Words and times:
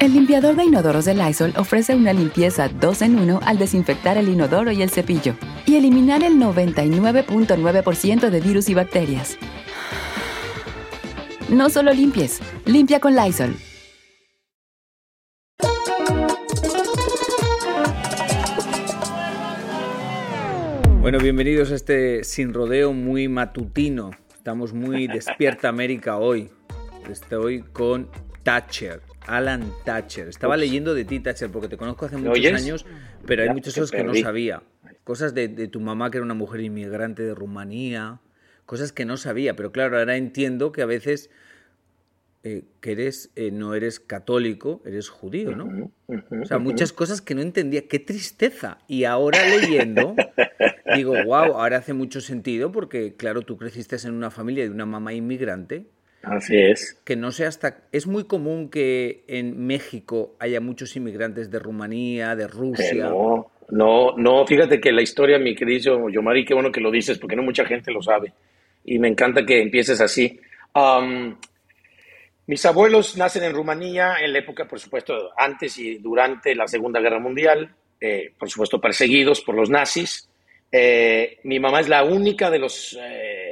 El 0.00 0.12
limpiador 0.14 0.54
de 0.54 0.62
inodoros 0.62 1.06
de 1.06 1.14
Lysol 1.14 1.52
ofrece 1.56 1.96
una 1.96 2.12
limpieza 2.12 2.68
2 2.68 3.02
en 3.02 3.18
1 3.18 3.40
al 3.44 3.58
desinfectar 3.58 4.16
el 4.16 4.28
inodoro 4.28 4.70
y 4.70 4.80
el 4.80 4.90
cepillo 4.90 5.34
y 5.66 5.74
eliminar 5.74 6.22
el 6.22 6.34
99.9% 6.34 8.30
de 8.30 8.40
virus 8.40 8.68
y 8.68 8.74
bacterias. 8.74 9.36
No 11.48 11.68
solo 11.68 11.92
limpies, 11.92 12.38
limpia 12.64 13.00
con 13.00 13.16
Lysol. 13.16 13.56
Bueno, 21.00 21.18
bienvenidos 21.18 21.72
a 21.72 21.74
este 21.74 22.22
sin 22.22 22.54
rodeo 22.54 22.92
muy 22.92 23.26
matutino. 23.26 24.12
Estamos 24.32 24.72
muy 24.72 25.08
despierta 25.08 25.68
América 25.68 26.18
hoy. 26.18 26.50
Estoy 27.10 27.62
con 27.62 28.08
Thatcher. 28.44 29.07
Alan 29.28 29.70
Thatcher. 29.84 30.28
Estaba 30.28 30.56
leyendo 30.56 30.94
de 30.94 31.04
ti, 31.04 31.20
Thatcher, 31.20 31.50
porque 31.50 31.68
te 31.68 31.76
conozco 31.76 32.06
hace 32.06 32.16
muchos 32.16 32.52
años, 32.52 32.86
pero 33.26 33.42
hay 33.42 33.50
muchas 33.50 33.74
cosas 33.74 33.90
que 33.90 34.02
no 34.02 34.14
sabía. 34.14 34.62
Cosas 35.04 35.34
de, 35.34 35.48
tu 35.68 35.80
mamá, 35.80 36.10
que 36.10 36.18
era 36.18 36.24
una 36.24 36.34
mujer 36.34 36.60
inmigrante 36.62 37.22
de 37.22 37.34
Rumanía, 37.34 38.20
cosas 38.66 38.92
que 38.92 39.04
no 39.04 39.16
sabía, 39.16 39.54
pero 39.54 39.72
claro, 39.72 39.98
ahora 39.98 40.16
entiendo 40.16 40.72
que 40.72 40.82
a 40.82 40.86
veces 40.86 41.30
eh, 42.42 42.64
que 42.80 42.92
eres, 42.92 43.30
eh, 43.36 43.50
no 43.50 43.74
eres 43.74 44.00
católico, 44.00 44.82
eres 44.84 45.08
judío, 45.08 45.56
¿no? 45.56 45.92
o 46.06 46.44
sea, 46.46 46.58
muchas 46.58 46.92
cosas 46.92 47.20
que 47.20 47.34
no 47.34 47.42
entendía. 47.42 47.86
¡Qué 47.88 47.98
tristeza! 47.98 48.78
Y 48.88 49.04
ahora 49.04 49.38
leyendo, 49.46 50.14
digo, 50.94 51.12
wow, 51.24 51.54
ahora 51.54 51.78
hace 51.78 51.92
mucho 51.92 52.20
sentido 52.20 52.72
porque, 52.72 53.14
claro, 53.14 53.42
tú 53.42 53.56
creciste 53.56 53.96
en 54.04 54.14
una 54.14 54.30
familia 54.30 54.64
de 54.64 54.70
una 54.70 54.86
mamá 54.86 55.12
inmigrante 55.12 55.86
Así 56.22 56.56
es. 56.56 57.00
Que 57.04 57.16
no 57.16 57.30
sé 57.30 57.46
hasta. 57.46 57.78
Es 57.92 58.06
muy 58.06 58.24
común 58.24 58.70
que 58.70 59.24
en 59.28 59.66
México 59.66 60.36
haya 60.38 60.60
muchos 60.60 60.96
inmigrantes 60.96 61.50
de 61.50 61.58
Rumanía, 61.58 62.34
de 62.34 62.48
Rusia. 62.48 63.08
no, 63.08 63.50
no, 63.70 64.16
no. 64.16 64.46
Fíjate 64.46 64.80
que 64.80 64.92
la 64.92 65.02
historia, 65.02 65.38
mi 65.38 65.54
querido 65.54 66.08
Yomari, 66.08 66.44
qué 66.44 66.54
bueno 66.54 66.72
que 66.72 66.80
lo 66.80 66.90
dices, 66.90 67.18
porque 67.18 67.36
no 67.36 67.42
mucha 67.42 67.64
gente 67.64 67.92
lo 67.92 68.02
sabe. 68.02 68.32
Y 68.84 68.98
me 68.98 69.08
encanta 69.08 69.44
que 69.44 69.62
empieces 69.62 70.00
así. 70.00 70.40
mis 72.46 72.66
abuelos 72.66 73.16
nacen 73.16 73.44
en 73.44 73.54
Rumanía 73.54 74.16
en 74.20 74.32
la 74.32 74.40
época, 74.40 74.66
por 74.66 74.80
supuesto, 74.80 75.30
antes 75.36 75.78
y 75.78 75.98
durante 75.98 76.54
la 76.54 76.66
Segunda 76.66 77.00
Guerra 77.00 77.20
Mundial, 77.20 77.70
eh, 78.00 78.32
por 78.38 78.50
supuesto, 78.50 78.80
perseguidos 78.80 79.40
por 79.42 79.54
los 79.54 79.70
nazis. 79.70 80.28
Eh, 80.70 81.38
mi 81.44 81.58
mamá 81.58 81.80
es 81.80 81.88
la 81.88 82.04
única 82.04 82.50
de 82.50 82.58
los 82.58 82.98
eh, 83.00 83.47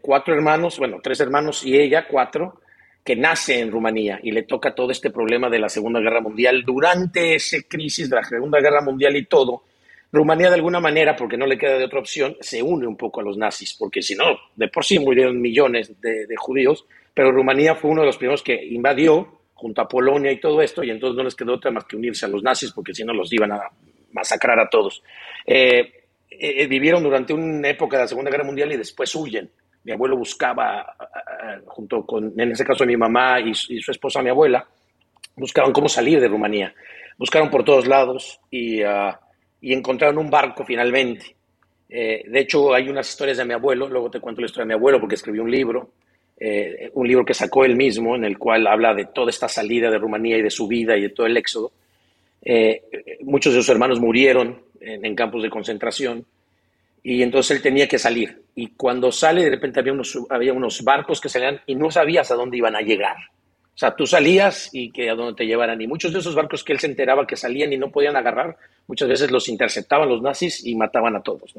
cuatro 0.00 0.34
hermanos, 0.34 0.78
bueno, 0.78 1.00
tres 1.02 1.20
hermanos 1.20 1.64
y 1.64 1.78
ella, 1.78 2.06
cuatro, 2.08 2.60
que 3.04 3.16
nace 3.16 3.60
en 3.60 3.70
Rumanía 3.70 4.20
y 4.22 4.30
le 4.30 4.44
toca 4.44 4.74
todo 4.74 4.90
este 4.90 5.10
problema 5.10 5.50
de 5.50 5.58
la 5.58 5.68
Segunda 5.68 6.00
Guerra 6.00 6.20
Mundial. 6.20 6.62
Durante 6.64 7.34
esa 7.34 7.56
crisis 7.68 8.08
de 8.08 8.16
la 8.16 8.24
Segunda 8.24 8.60
Guerra 8.60 8.80
Mundial 8.80 9.16
y 9.16 9.24
todo, 9.26 9.64
Rumanía 10.12 10.48
de 10.48 10.56
alguna 10.56 10.78
manera, 10.78 11.16
porque 11.16 11.36
no 11.36 11.46
le 11.46 11.58
queda 11.58 11.78
de 11.78 11.84
otra 11.84 11.98
opción, 11.98 12.36
se 12.40 12.62
une 12.62 12.86
un 12.86 12.96
poco 12.96 13.20
a 13.20 13.24
los 13.24 13.38
nazis, 13.38 13.74
porque 13.78 14.02
si 14.02 14.14
no, 14.14 14.24
de 14.54 14.68
por 14.68 14.84
sí 14.84 14.98
murieron 14.98 15.40
millones 15.40 16.00
de, 16.00 16.26
judíos, 16.36 16.84
pero 17.14 17.32
Rumanía 17.32 17.74
fue 17.74 17.90
uno 17.90 18.02
de 18.02 18.08
los 18.08 18.18
primeros 18.18 18.42
que 18.42 18.62
invadió 18.62 19.40
junto 19.54 19.80
a 19.80 19.88
Polonia 19.88 20.30
y 20.30 20.38
todo 20.38 20.60
esto, 20.60 20.84
y 20.84 20.90
entonces 20.90 21.16
no 21.16 21.24
les 21.24 21.34
quedó 21.34 21.54
otra 21.54 21.70
más 21.70 21.84
que 21.84 21.96
unirse 21.96 22.26
a 22.26 22.28
los 22.28 22.42
nazis, 22.42 22.72
porque 22.72 22.94
si 22.94 23.04
no 23.04 23.14
los 23.14 23.32
iban 23.32 23.52
a 23.52 23.62
masacrar 24.12 24.60
a 24.60 24.68
todos. 24.68 25.02
Eh, 25.46 26.04
eh, 26.30 26.66
vivieron 26.66 27.02
durante 27.02 27.32
una 27.32 27.68
época 27.70 27.96
de 27.96 28.02
la 28.02 28.08
Segunda 28.08 28.30
Guerra 28.30 28.44
Mundial 28.44 28.70
y 28.72 28.76
después 28.76 29.14
huyen 29.14 29.50
mi 29.84 29.92
abuelo 29.92 30.16
buscaba, 30.16 30.94
junto 31.66 32.04
con, 32.06 32.32
en 32.38 32.52
ese 32.52 32.64
caso, 32.64 32.84
mi 32.86 32.96
mamá 32.96 33.40
y, 33.40 33.54
su 33.54 33.90
esposa, 33.90 34.22
mi 34.22 34.30
abuela, 34.30 34.66
buscaban 35.36 35.72
cómo 35.72 35.88
salir 35.88 36.20
de 36.20 36.28
Rumanía. 36.28 36.72
Buscaron 37.18 37.50
por 37.50 37.64
todos 37.64 37.86
lados 37.86 38.40
y, 38.50 38.82
ah, 38.82 39.18
encontraron 39.60 40.18
un 40.18 40.30
barco 40.30 40.64
finalmente. 40.64 41.34
Eh, 41.88 42.24
de 42.26 42.40
hecho, 42.40 42.72
hay 42.72 42.88
unas 42.88 43.08
historias 43.08 43.38
de 43.38 43.44
mi 43.44 43.54
abuelo, 43.54 43.88
luego 43.88 44.10
te 44.10 44.20
cuento 44.20 44.40
la 44.40 44.46
historia 44.46 44.64
de 44.64 44.68
mi 44.68 44.74
abuelo 44.74 45.00
porque 45.00 45.16
escribió 45.16 45.42
un 45.42 45.50
libro, 45.50 45.90
eh, 46.38 46.90
un 46.94 47.06
libro 47.06 47.24
que 47.24 47.34
sacó 47.34 47.64
él 47.64 47.76
mismo, 47.76 48.16
en 48.16 48.24
el 48.24 48.38
cual 48.38 48.66
habla 48.66 48.94
de 48.94 49.06
toda 49.06 49.30
esta 49.30 49.48
salida 49.48 49.90
de 49.90 49.98
Rumanía 49.98 50.38
y 50.38 50.42
de 50.42 50.50
su 50.50 50.66
vida 50.66 50.96
y 50.96 51.02
de 51.02 51.08
todo 51.10 51.26
el 51.26 51.36
éxodo. 51.36 51.72
Eh, 52.44 53.18
muchos 53.20 53.52
de 53.52 53.60
sus 53.60 53.68
hermanos 53.68 54.00
murieron 54.00 54.62
en 54.80 55.14
campos 55.14 55.44
de 55.44 55.50
concentración 55.50 56.26
y 57.02 57.22
entonces 57.22 57.56
él 57.56 57.62
tenía 57.62 57.88
que 57.88 57.98
salir. 57.98 58.42
Y 58.54 58.68
cuando 58.68 59.10
sale, 59.10 59.44
de 59.44 59.50
repente 59.50 59.80
había 59.80 59.92
unos, 59.92 60.18
había 60.30 60.52
unos 60.52 60.82
barcos 60.84 61.20
que 61.20 61.28
salían 61.28 61.60
y 61.66 61.74
no 61.74 61.90
sabías 61.90 62.30
a 62.30 62.34
dónde 62.34 62.58
iban 62.58 62.76
a 62.76 62.80
llegar. 62.80 63.16
O 63.74 63.78
sea, 63.78 63.96
tú 63.96 64.06
salías 64.06 64.68
y 64.72 64.92
que 64.92 65.08
a 65.08 65.14
dónde 65.14 65.34
te 65.34 65.46
llevaran. 65.46 65.80
Y 65.80 65.86
muchos 65.86 66.12
de 66.12 66.18
esos 66.18 66.34
barcos 66.34 66.62
que 66.62 66.72
él 66.72 66.78
se 66.78 66.86
enteraba 66.86 67.26
que 67.26 67.36
salían 67.36 67.72
y 67.72 67.78
no 67.78 67.90
podían 67.90 68.16
agarrar, 68.16 68.56
muchas 68.86 69.08
veces 69.08 69.30
los 69.30 69.48
interceptaban 69.48 70.08
los 70.08 70.22
nazis 70.22 70.64
y 70.64 70.74
mataban 70.74 71.16
a 71.16 71.22
todos. 71.22 71.54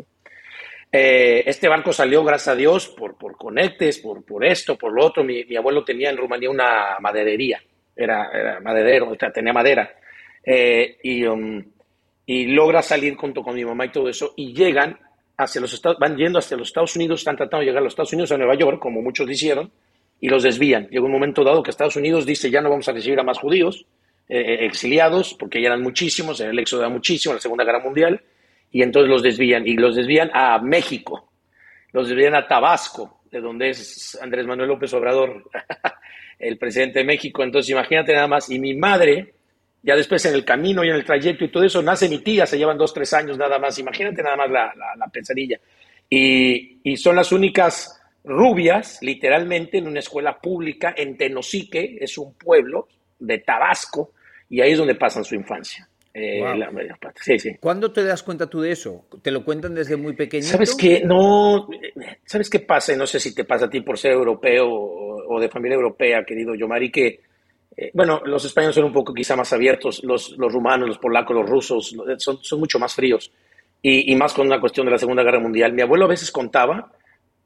Eh, 0.92 1.44
este 1.48 1.68
barco 1.68 1.92
salió, 1.92 2.24
gracias 2.24 2.50
a 2.50 2.56
Dios, 2.56 2.88
por, 2.88 3.18
por 3.18 3.36
conectes, 3.36 3.98
por, 3.98 4.24
por 4.24 4.46
esto, 4.46 4.78
por 4.78 4.94
lo 4.94 5.06
otro. 5.08 5.24
Mi, 5.24 5.44
abuelo 5.56 5.84
tenía 5.84 6.12
en 6.12 6.18
Rumanía 6.18 6.52
una 6.52 6.98
maderería, 7.00 7.62
era, 7.96 8.60
maderero, 8.62 9.10
o 9.10 9.16
sea, 9.16 9.32
tenía 9.32 9.52
madera. 9.52 9.92
Eh, 10.46 10.98
y, 11.02 11.26
um, 11.26 11.64
y 12.28 12.46
logra 12.46 12.84
salir 12.84 13.16
junto 13.16 13.42
con 13.42 13.56
mi 13.56 13.66
mamá 13.66 13.88
y 13.88 13.92
todo 13.92 14.08
eso, 14.08 14.34
y 14.38 14.54
llegan 14.54 15.00
hacia 15.38 15.62
los 15.62 15.82
van 16.00 16.16
yendo 16.16 16.40
hacia 16.40 16.58
los 16.58 16.68
Estados 16.68 16.96
Unidos, 16.96 17.22
están 17.22 17.36
tratando 17.36 17.60
de 17.60 17.66
llegar 17.66 17.82
a 17.82 17.84
los 17.84 17.94
Estados 17.94 18.14
Unidos, 18.14 18.32
a 18.32 18.38
Nueva 18.38 18.56
York, 18.56 18.80
como 18.80 19.02
muchos 19.02 19.30
hicieron, 19.30 19.72
y 20.20 20.30
los 20.30 20.44
desvían. 20.44 20.88
Llega 20.90 21.06
un 21.06 21.12
momento 21.12 21.44
dado 21.44 21.64
que 21.64 21.72
Estados 21.72 21.96
Unidos 21.96 22.26
dice 22.26 22.50
ya 22.50 22.62
no 22.62 22.70
vamos 22.70 22.88
a 22.88 22.94
recibir 22.94 23.20
a 23.20 23.24
más 23.24 23.40
judíos 23.40 23.86
eh, 24.30 24.40
eh, 24.40 24.66
exiliados, 24.66 25.34
porque 25.34 25.62
ya 25.62 25.68
eran 25.68 25.82
muchísimos, 25.82 26.40
el 26.40 26.58
éxodo 26.60 26.82
era 26.82 26.90
muchísimo 26.90 27.34
en 27.34 27.38
la 27.38 27.42
Segunda 27.42 27.66
Guerra 27.66 27.84
Mundial, 27.84 28.22
y 28.72 28.82
entonces 28.82 29.10
los 29.10 29.22
desvían, 29.22 29.68
y 29.68 29.76
los 29.76 29.96
desvían 29.96 30.32
a 30.34 30.60
México, 30.60 31.30
los 31.92 32.08
desvían 32.08 32.36
a 32.36 32.48
Tabasco, 32.48 33.22
de 33.30 33.42
donde 33.42 33.72
es 33.72 34.18
Andrés 34.22 34.46
Manuel 34.46 34.70
López 34.70 34.94
Obrador, 34.94 35.44
el 36.40 36.58
presidente 36.58 37.00
de 37.00 37.06
México. 37.06 37.44
Entonces 37.44 37.72
imagínate 37.72 38.14
nada 38.14 38.28
más, 38.28 38.50
y 38.50 38.60
mi 38.60 38.76
madre, 38.76 39.34
ya 39.84 39.96
después 39.96 40.26
en 40.26 40.34
el 40.34 40.44
camino 40.46 40.84
y 40.84 40.90
en 40.90 40.96
el 40.96 41.06
trayecto 41.06 41.46
y 41.46 41.52
todo 41.52 41.64
eso, 41.64 41.82
nace 41.82 42.10
mi 42.10 42.20
tía, 42.20 42.46
se 42.46 42.58
llevan 42.58 42.78
dos, 42.78 42.94
tres 42.94 43.14
años 43.14 43.38
nada 43.38 43.60
más. 43.60 43.78
Imagínate 43.78 44.24
nada 44.24 44.38
más 44.38 44.50
la, 44.50 44.74
la, 44.98 45.08
pesadilla. 45.08 45.60
Y, 46.10 46.80
y, 46.84 46.98
son 46.98 47.16
las 47.16 47.32
únicas 47.32 48.02
rubias, 48.24 49.00
literalmente, 49.02 49.78
en 49.78 49.88
una 49.88 50.00
escuela 50.00 50.40
pública 50.40 50.94
en 50.98 51.18
Tenosique, 51.18 51.98
es 52.00 52.18
un 52.18 52.34
pueblo 52.34 52.88
de 53.20 53.40
Tabasco, 53.40 54.14
y 54.50 54.62
ahí 54.62 54.72
es 54.72 54.78
donde 54.78 54.96
pasan 54.96 55.24
su 55.24 55.36
infancia. 55.36 55.88
Eh, 56.16 56.44
sí, 57.16 57.40
sí. 57.40 57.58
¿Cuándo 57.60 57.92
te 57.92 58.04
das 58.04 58.22
cuenta 58.22 58.48
tú 58.48 58.62
de 58.62 58.72
eso? 58.72 59.08
¿Te 59.24 59.32
lo 59.32 59.44
cuentan 59.44 59.74
desde 59.74 59.98
muy 59.98 60.14
pequeño? 60.14 60.44
¿Sabes 60.44 60.76
qué? 60.76 61.02
No, 61.04 61.68
¿sabes 62.24 62.52
qué 62.52 62.60
pasa? 62.60 62.96
No 62.96 63.08
sé 63.08 63.20
si 63.20 63.34
te 63.34 63.46
pasa 63.46 63.66
a 63.66 63.70
ti 63.70 63.82
por 63.82 63.98
ser 63.98 64.12
europeo 64.12 64.68
o, 64.70 65.40
de 65.40 65.50
familia 65.50 65.76
europea, 65.76 66.24
querido 66.24 66.54
Yomari, 66.54 66.92
que 66.92 67.22
eh, 67.76 67.92
bueno, 67.94 68.22
los 68.26 68.46
españoles 68.46 68.76
son 68.76 68.86
un 68.86 68.94
poco 68.94 69.14
quizá 69.14 69.36
más 69.36 69.52
abiertos, 69.54 70.04
los, 70.04 70.36
rumanos, 70.38 70.88
los 70.88 71.00
polacos, 71.00 71.36
los 71.36 71.50
rusos, 71.50 71.96
son, 72.18 72.38
son 72.42 72.60
mucho 72.60 72.80
más 72.80 72.94
fríos. 72.94 73.32
Y, 73.86 74.16
más 74.16 74.34
con 74.34 74.48
una 74.48 74.62
cuestión 74.62 74.86
de 74.86 74.94
la 74.94 74.98
Segunda 74.98 75.24
Guerra 75.24 75.42
Mundial. 75.42 75.74
Mi 75.74 75.82
abuelo 75.82 76.06
a 76.06 76.08
veces 76.08 76.32
contaba, 76.32 76.90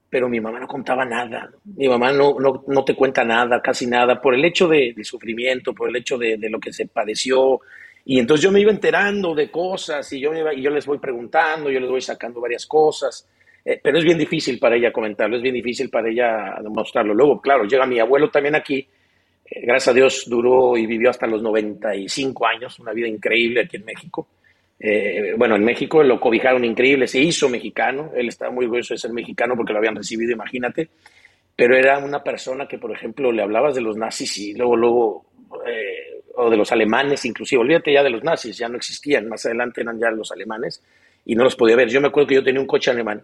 pero 0.07 0.29
mi 0.29 0.39
mamá 0.39 0.59
no 0.59 0.67
contaba 0.67 1.03
nada. 1.03 1.49
Mi 1.63 1.87
mamá 1.87 2.11
no, 2.11 2.35
no, 2.39 2.63
no 2.67 2.85
te 2.85 2.93
cuenta 2.93 3.23
nada, 3.23 3.59
casi 3.59 3.87
nada, 3.87 4.21
por 4.21 4.35
el 4.35 4.45
hecho 4.45 4.67
de, 4.67 4.93
sufrimiento, 5.01 5.73
por 5.73 5.89
el 5.89 5.95
hecho 5.95 6.15
de, 6.15 6.37
lo 6.47 6.59
que 6.59 6.71
se 6.71 6.85
padeció. 6.85 7.61
Y 8.05 8.19
entonces 8.19 8.43
yo 8.43 8.51
me 8.51 8.59
iba 8.59 8.69
enterando 8.69 9.33
de 9.33 9.49
cosas 9.49 10.13
y 10.13 10.19
yo, 10.19 10.31
iba, 10.31 10.53
y 10.53 10.61
yo 10.61 10.69
les 10.69 10.85
voy 10.85 10.99
preguntando, 10.99 11.71
yo 11.71 11.79
les 11.79 11.89
voy 11.89 12.01
sacando 12.01 12.39
varias 12.39 12.67
cosas. 12.67 13.27
Eh, 13.65 13.79
pero 13.81 13.97
es 13.97 14.03
bien 14.03 14.19
difícil 14.19 14.59
para 14.59 14.75
ella 14.75 14.93
comentarlo, 14.93 15.37
es 15.37 15.41
bien 15.41 15.55
difícil 15.55 15.89
para 15.89 16.07
ella 16.07 16.55
mostrarlo. 16.69 17.15
Luego, 17.15 17.41
claro, 17.41 17.63
llega 17.63 17.87
mi 17.87 17.99
abuelo 17.99 18.29
también 18.29 18.53
aquí 18.53 18.77
eh, 18.77 18.87
gracias 19.49 19.87
a 19.89 19.93
Dios 19.93 20.25
duró 20.27 20.77
y 20.77 20.85
vivió 20.85 21.09
hasta 21.09 21.27
los 21.27 21.41
95 21.41 22.47
años, 22.47 22.79
una 22.79 22.93
vida 22.93 23.07
increíble 23.07 23.61
aquí 23.61 23.77
en 23.77 23.85
México. 23.85 24.27
Eh, 24.79 25.33
bueno, 25.37 25.55
en 25.55 25.63
México 25.63 26.03
lo 26.03 26.19
cobijaron 26.19 26.63
increíble, 26.63 27.07
se 27.07 27.19
hizo 27.19 27.49
mexicano, 27.49 28.11
él 28.15 28.27
estaba 28.27 28.51
muy 28.51 28.65
orgulloso 28.65 28.93
de 28.93 28.99
ser 28.99 29.11
mexicano 29.11 29.55
porque 29.55 29.73
lo 29.73 29.79
habían 29.79 29.95
recibido, 29.95 30.31
imagínate, 30.31 30.89
pero 31.55 31.75
era 31.75 31.97
una 31.97 32.23
persona 32.23 32.67
que, 32.67 32.77
por 32.77 32.91
ejemplo, 32.91 33.31
le 33.31 33.41
hablabas 33.41 33.73
de 33.73 33.81
los 33.81 33.97
nazis 33.97 34.37
y 34.37 34.53
luego, 34.53 34.75
luego, 34.75 35.25
eh, 35.67 36.21
o 36.35 36.49
de 36.49 36.57
los 36.57 36.71
alemanes, 36.71 37.25
inclusive, 37.25 37.61
olvídate 37.61 37.93
ya 37.93 38.03
de 38.03 38.11
los 38.11 38.23
nazis, 38.23 38.55
ya 38.57 38.69
no 38.69 38.77
existían, 38.77 39.27
más 39.27 39.43
adelante 39.47 39.81
eran 39.81 39.99
ya 39.99 40.11
los 40.11 40.31
alemanes 40.31 40.83
y 41.25 41.33
no 41.33 41.43
los 41.43 41.55
podía 41.55 41.75
ver. 41.75 41.89
Yo 41.89 41.99
me 41.99 42.09
acuerdo 42.09 42.27
que 42.27 42.35
yo 42.35 42.43
tenía 42.43 42.61
un 42.61 42.67
coche 42.67 42.91
alemán, 42.91 43.23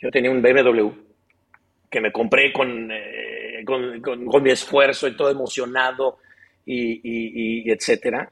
yo 0.00 0.10
tenía 0.10 0.30
un 0.32 0.42
BMW 0.42 0.88
que 1.88 2.00
me 2.00 2.10
compré 2.10 2.52
con, 2.52 2.90
eh, 2.90 3.35
con, 3.66 4.42
mi 4.42 4.50
esfuerzo 4.50 5.06
y 5.06 5.16
todo 5.16 5.30
emocionado 5.30 6.18
y, 6.64 7.70
etcétera 7.70 8.30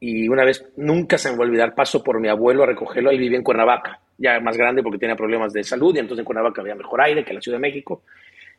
y 0.00 0.28
una 0.28 0.44
vez, 0.44 0.62
nunca 0.76 1.16
se 1.16 1.30
me 1.30 1.38
va 1.38 1.44
a 1.44 1.46
olvidar, 1.46 1.74
paso 1.74 2.02
por 2.04 2.20
mi 2.20 2.28
abuelo 2.28 2.62
a 2.62 2.66
recogerlo, 2.66 3.10
él 3.10 3.18
vivía 3.18 3.38
en 3.38 3.44
Cuernavaca, 3.44 4.00
ya 4.18 4.38
más 4.40 4.54
grande 4.58 4.82
porque 4.82 4.98
tenía 4.98 5.16
problemas 5.16 5.54
de 5.54 5.64
salud 5.64 5.96
y 5.96 6.00
entonces 6.00 6.20
en 6.20 6.26
Cuernavaca 6.26 6.60
había 6.60 6.74
mejor 6.74 7.00
aire 7.00 7.24
que 7.24 7.30
en 7.30 7.36
la 7.36 7.40
Ciudad 7.40 7.56
de 7.56 7.62
México 7.62 8.02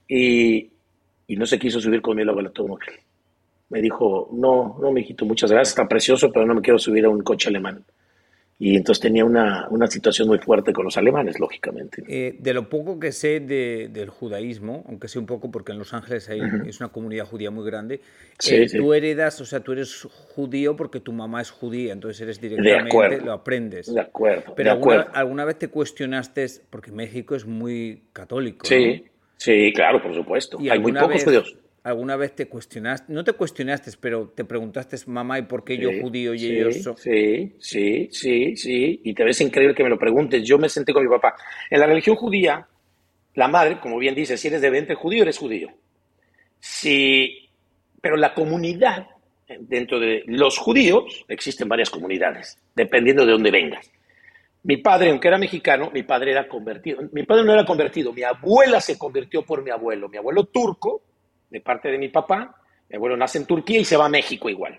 y, 0.07 0.71
y 1.27 1.35
no 1.35 1.45
se 1.45 1.59
quiso 1.59 1.79
subir 1.79 2.01
conmigo 2.01 2.31
al 2.31 2.47
automóvil. 2.47 2.89
Me 3.69 3.81
dijo, 3.81 4.29
no, 4.33 4.77
no, 4.81 4.91
mijito, 4.91 5.25
muchas 5.25 5.51
gracias, 5.51 5.69
está 5.69 5.87
precioso, 5.87 6.31
pero 6.31 6.45
no 6.47 6.55
me 6.55 6.61
quiero 6.61 6.79
subir 6.79 7.05
a 7.05 7.09
un 7.09 7.21
coche 7.21 7.49
alemán. 7.49 7.83
Y 8.57 8.77
entonces 8.77 9.01
tenía 9.01 9.25
una, 9.25 9.67
una, 9.69 9.85
situación 9.87 10.29
muy 10.29 10.37
fuerte 10.37 10.71
con 10.71 10.85
los 10.85 10.95
alemanes, 10.95 11.39
lógicamente. 11.41 12.03
Eh, 12.07 12.37
de 12.39 12.53
lo 12.53 12.69
poco 12.69 12.97
que 12.99 13.11
sé 13.11 13.41
de, 13.41 13.89
del 13.91 14.09
judaísmo, 14.09 14.85
aunque 14.87 15.09
sé 15.09 15.19
un 15.19 15.25
poco 15.25 15.51
porque 15.51 15.73
en 15.73 15.77
Los 15.77 15.93
Ángeles 15.93 16.29
hay, 16.29 16.39
es 16.65 16.79
una 16.79 16.87
comunidad 16.87 17.25
judía 17.25 17.51
muy 17.51 17.65
grande, 17.65 17.99
eh, 18.49 18.67
tú 18.71 18.93
heredas, 18.93 19.41
o 19.41 19.45
sea, 19.45 19.59
tú 19.59 19.73
eres 19.73 20.07
judío 20.35 20.77
porque 20.77 21.01
tu 21.01 21.11
mamá 21.11 21.41
es 21.41 21.51
judía, 21.51 21.91
entonces 21.91 22.21
eres 22.21 22.39
directamente, 22.39 23.19
lo 23.19 23.33
aprendes. 23.33 23.93
De 23.93 23.99
acuerdo. 23.99 24.53
Pero 24.55 24.69
de 24.69 24.71
alguna, 24.71 24.95
acuerdo. 24.95 25.19
alguna, 25.19 25.45
vez 25.45 25.59
te 25.59 25.67
cuestionaste, 25.67 26.45
porque 26.69 26.91
México 26.91 27.35
es 27.35 27.45
muy 27.45 28.03
católico. 28.13 28.65
Sí, 28.65 29.03
¿no? 29.03 29.11
sí, 29.35 29.73
claro, 29.73 30.01
por 30.01 30.15
supuesto. 30.15 30.59
hay 30.59 30.79
muy 30.79 30.93
pocos 30.93 31.09
vez, 31.09 31.25
judíos 31.25 31.57
¿Alguna 31.85 32.15
vez 32.15 32.33
te 32.33 32.47
cuestionaste, 32.47 33.13
no 33.13 33.23
te 33.23 33.33
cuestionaste, 33.33 33.91
pero 34.01 34.29
te 34.29 34.43
preguntaste, 34.43 34.97
mamá, 35.05 35.37
¿y 35.37 35.43
por 35.43 35.63
qué 35.63 35.75
sí, 35.75 35.83
yo 35.83 35.91
judío 36.01 36.33
y 36.33 36.39
sí, 36.39 36.49
ellos 36.49 36.81
son? 36.81 36.97
Sí, 36.97 37.53
sí, 37.59 38.09
sí, 38.09 38.55
sí. 38.57 39.01
Y 39.03 39.13
te 39.13 39.23
ves 39.23 39.39
increíble 39.41 39.75
que 39.75 39.83
me 39.83 39.89
lo 39.89 39.99
preguntes. 39.99 40.41
Yo 40.43 40.57
me 40.57 40.67
senté 40.67 40.93
con 40.93 41.03
mi 41.03 41.09
papá. 41.09 41.35
En 41.69 41.79
la 41.79 41.85
religión 41.85 42.15
judía, 42.15 42.67
la 43.35 43.47
madre, 43.47 43.79
como 43.79 43.99
bien 43.99 44.15
dice, 44.15 44.35
si 44.35 44.47
eres 44.47 44.61
de 44.61 44.71
vientre 44.71 44.95
judío, 44.95 45.21
eres 45.21 45.37
judío. 45.37 45.67
Sí, 46.59 47.51
pero 48.01 48.15
la 48.17 48.33
comunidad, 48.33 49.05
dentro 49.59 49.99
de 49.99 50.23
los 50.25 50.57
judíos, 50.57 51.23
existen 51.27 51.69
varias 51.69 51.91
comunidades, 51.91 52.57
dependiendo 52.75 53.27
de 53.27 53.31
dónde 53.33 53.51
vengas. 53.51 53.91
Mi 54.63 54.77
padre, 54.77 55.11
aunque 55.11 55.27
era 55.27 55.37
mexicano, 55.37 55.91
mi 55.93 56.01
padre 56.01 56.31
era 56.31 56.47
convertido. 56.47 57.01
Mi 57.11 57.21
padre 57.21 57.43
no 57.43 57.53
era 57.53 57.63
convertido, 57.63 58.11
mi 58.11 58.23
abuela 58.23 58.81
se 58.81 58.97
convirtió 58.97 59.43
por 59.43 59.63
mi 59.63 59.69
abuelo. 59.69 60.09
Mi 60.09 60.17
abuelo 60.17 60.45
turco, 60.45 61.03
de 61.55 61.61
parte 61.61 61.89
de 61.89 61.97
mi 61.97 62.09
papá. 62.09 62.53
Mi 62.89 62.97
abuelo 62.97 63.15
nace 63.15 63.37
en 63.37 63.45
Turquía 63.45 63.79
y 63.79 63.85
se 63.85 63.95
va 63.95 64.07
a 64.07 64.09
México 64.09 64.49
igual. 64.49 64.77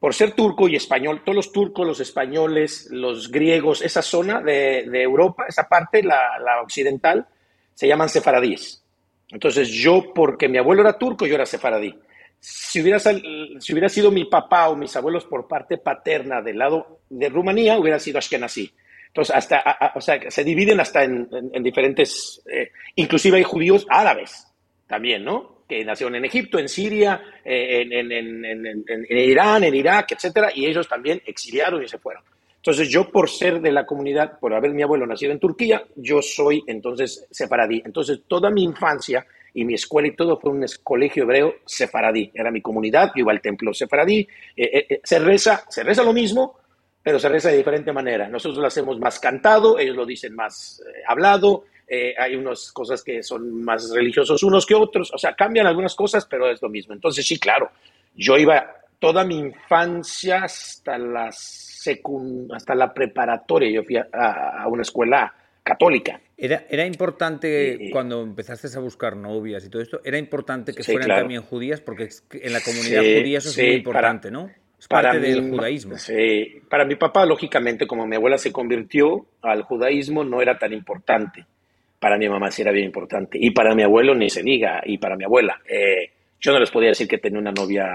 Por 0.00 0.14
ser 0.14 0.32
turco 0.32 0.66
y 0.66 0.74
español, 0.74 1.22
todos 1.24 1.36
los 1.36 1.52
turcos, 1.52 1.86
los 1.86 2.00
españoles, 2.00 2.88
los 2.90 3.30
griegos, 3.30 3.82
esa 3.82 4.02
zona 4.02 4.40
de, 4.40 4.84
de 4.90 5.00
Europa, 5.00 5.44
esa 5.48 5.68
parte, 5.68 6.02
la, 6.02 6.40
la, 6.40 6.60
occidental, 6.60 7.24
se 7.72 7.86
llaman 7.86 8.08
sefaradíes. 8.08 8.82
Entonces 9.30 9.68
yo, 9.68 10.12
porque 10.12 10.48
mi 10.48 10.58
abuelo 10.58 10.82
era 10.82 10.98
turco, 10.98 11.24
yo 11.24 11.36
era 11.36 11.46
sefaradí. 11.46 11.94
Si 12.40 12.82
hubiera, 12.82 12.98
si 12.98 13.72
hubiera 13.72 13.88
sido 13.88 14.10
mi 14.10 14.24
papá 14.24 14.68
o 14.68 14.74
mis 14.74 14.96
abuelos 14.96 15.24
por 15.26 15.46
parte 15.46 15.78
paterna 15.78 16.42
del 16.42 16.58
lado 16.58 16.98
de 17.08 17.28
Rumanía, 17.28 17.78
hubiera 17.78 18.00
sido 18.00 18.18
ashkenazí. 18.18 18.74
Entonces, 19.06 19.36
hasta, 19.36 19.92
o 19.94 20.00
sea, 20.00 20.18
se 20.28 20.42
dividen 20.42 20.80
hasta 20.80 21.04
en 21.04 21.62
diferentes, 21.62 22.42
eh, 22.52 22.72
inclusive 22.96 23.36
hay 23.36 23.44
judíos 23.44 23.86
árabes 23.88 24.48
también, 24.88 25.24
¿no? 25.24 25.61
Que 25.72 25.84
nacieron 25.84 26.14
en 26.16 26.24
Egipto, 26.24 26.58
en 26.58 26.68
Siria, 26.68 27.22
en, 27.44 27.92
en, 27.92 28.12
en, 28.12 28.84
en, 28.86 29.18
Irán, 29.18 29.64
en 29.64 29.74
Irak, 29.74 30.12
etcétera, 30.12 30.50
y 30.54 30.66
ellos 30.66 30.86
también 30.86 31.22
exiliaron 31.24 31.82
y 31.82 31.88
se 31.88 31.98
fueron. 31.98 32.22
Entonces, 32.56 32.88
yo 32.90 33.10
por 33.10 33.28
ser 33.28 33.60
de 33.60 33.72
la 33.72 33.84
comunidad, 33.84 34.38
por 34.38 34.54
haber 34.54 34.72
mi 34.72 34.82
abuelo 34.82 35.06
nacido 35.06 35.32
en 35.32 35.40
Turquía, 35.40 35.84
yo 35.96 36.22
soy 36.22 36.62
entonces 36.66 37.26
sefaradí. 37.30 37.82
Entonces, 37.84 38.20
toda 38.28 38.50
mi 38.50 38.62
infancia 38.62 39.26
y 39.54 39.64
mi 39.64 39.74
escuela 39.74 40.08
y 40.08 40.14
todo 40.14 40.38
fue 40.38 40.50
un 40.52 40.64
colegio 40.82 41.24
hebreo 41.24 41.56
sefaradí. 41.66 42.30
Era 42.32 42.50
mi 42.50 42.60
comunidad, 42.60 43.10
yo 43.14 43.22
iba 43.22 43.32
al 43.32 43.40
templo 43.40 43.74
sefaradí. 43.74 44.26
Eh, 44.56 44.86
eh, 44.88 45.00
se 45.02 45.18
reza, 45.18 45.64
se 45.68 45.82
reza 45.82 46.04
lo 46.04 46.12
mismo, 46.12 46.58
pero 47.02 47.18
se 47.18 47.28
reza 47.28 47.50
de 47.50 47.56
diferente 47.56 47.92
manera. 47.92 48.28
Nosotros 48.28 48.58
lo 48.58 48.66
hacemos 48.68 48.98
más 49.00 49.18
cantado, 49.18 49.78
ellos 49.78 49.96
lo 49.96 50.06
dicen 50.06 50.34
más 50.34 50.82
eh, 50.86 51.02
hablado, 51.08 51.64
eh, 51.94 52.14
hay 52.16 52.36
unas 52.36 52.72
cosas 52.72 53.04
que 53.04 53.22
son 53.22 53.62
más 53.62 53.90
religiosos 53.94 54.42
unos 54.42 54.64
que 54.64 54.74
otros, 54.74 55.12
o 55.12 55.18
sea, 55.18 55.34
cambian 55.34 55.66
algunas 55.66 55.94
cosas, 55.94 56.24
pero 56.24 56.50
es 56.50 56.62
lo 56.62 56.70
mismo. 56.70 56.94
Entonces, 56.94 57.26
sí, 57.26 57.38
claro, 57.38 57.70
yo 58.14 58.38
iba 58.38 58.76
toda 58.98 59.26
mi 59.26 59.38
infancia 59.38 60.44
hasta 60.44 60.96
la, 60.96 61.28
hasta 61.28 62.74
la 62.74 62.94
preparatoria, 62.94 63.70
yo 63.70 63.82
fui 63.84 63.98
a, 63.98 64.06
a 64.10 64.68
una 64.68 64.80
escuela 64.80 65.34
católica. 65.62 66.18
Era, 66.34 66.64
era 66.70 66.86
importante 66.86 67.90
cuando 67.92 68.22
empezaste 68.22 68.68
a 68.74 68.80
buscar 68.80 69.14
novias 69.14 69.62
y 69.66 69.68
todo 69.68 69.82
esto, 69.82 70.00
era 70.02 70.16
importante 70.16 70.72
que 70.72 70.82
sí, 70.82 70.92
fueran 70.92 71.08
claro. 71.08 71.20
también 71.20 71.42
judías, 71.42 71.82
porque 71.82 72.08
en 72.30 72.52
la 72.54 72.60
comunidad 72.62 73.02
sí, 73.02 73.18
judía 73.18 73.38
eso 73.38 73.50
es 73.50 73.58
muy 73.58 73.74
importante, 73.74 74.30
para, 74.30 74.42
¿no? 74.42 74.50
Es 74.78 74.88
parte 74.88 75.20
del 75.20 75.50
judaísmo. 75.50 75.98
Sí, 75.98 76.62
para 76.70 76.86
mi 76.86 76.96
papá, 76.96 77.26
lógicamente, 77.26 77.86
como 77.86 78.06
mi 78.06 78.16
abuela 78.16 78.38
se 78.38 78.50
convirtió 78.50 79.26
al 79.42 79.62
judaísmo, 79.64 80.24
no 80.24 80.40
era 80.40 80.58
tan 80.58 80.72
importante 80.72 81.44
para 82.02 82.18
mi 82.18 82.28
mamá 82.28 82.50
sí 82.50 82.62
era 82.62 82.72
bien 82.72 82.86
importante. 82.86 83.38
Y 83.40 83.52
para 83.52 83.76
mi 83.76 83.84
abuelo 83.84 84.12
ni 84.12 84.28
se 84.28 84.42
diga, 84.42 84.82
y 84.84 84.98
para 84.98 85.16
mi 85.16 85.22
abuela. 85.22 85.62
Eh, 85.64 86.10
yo 86.40 86.50
no 86.50 86.58
les 86.58 86.72
podía 86.72 86.88
decir 86.88 87.06
que 87.06 87.18
tenía 87.18 87.38
una 87.38 87.52
novia 87.52 87.86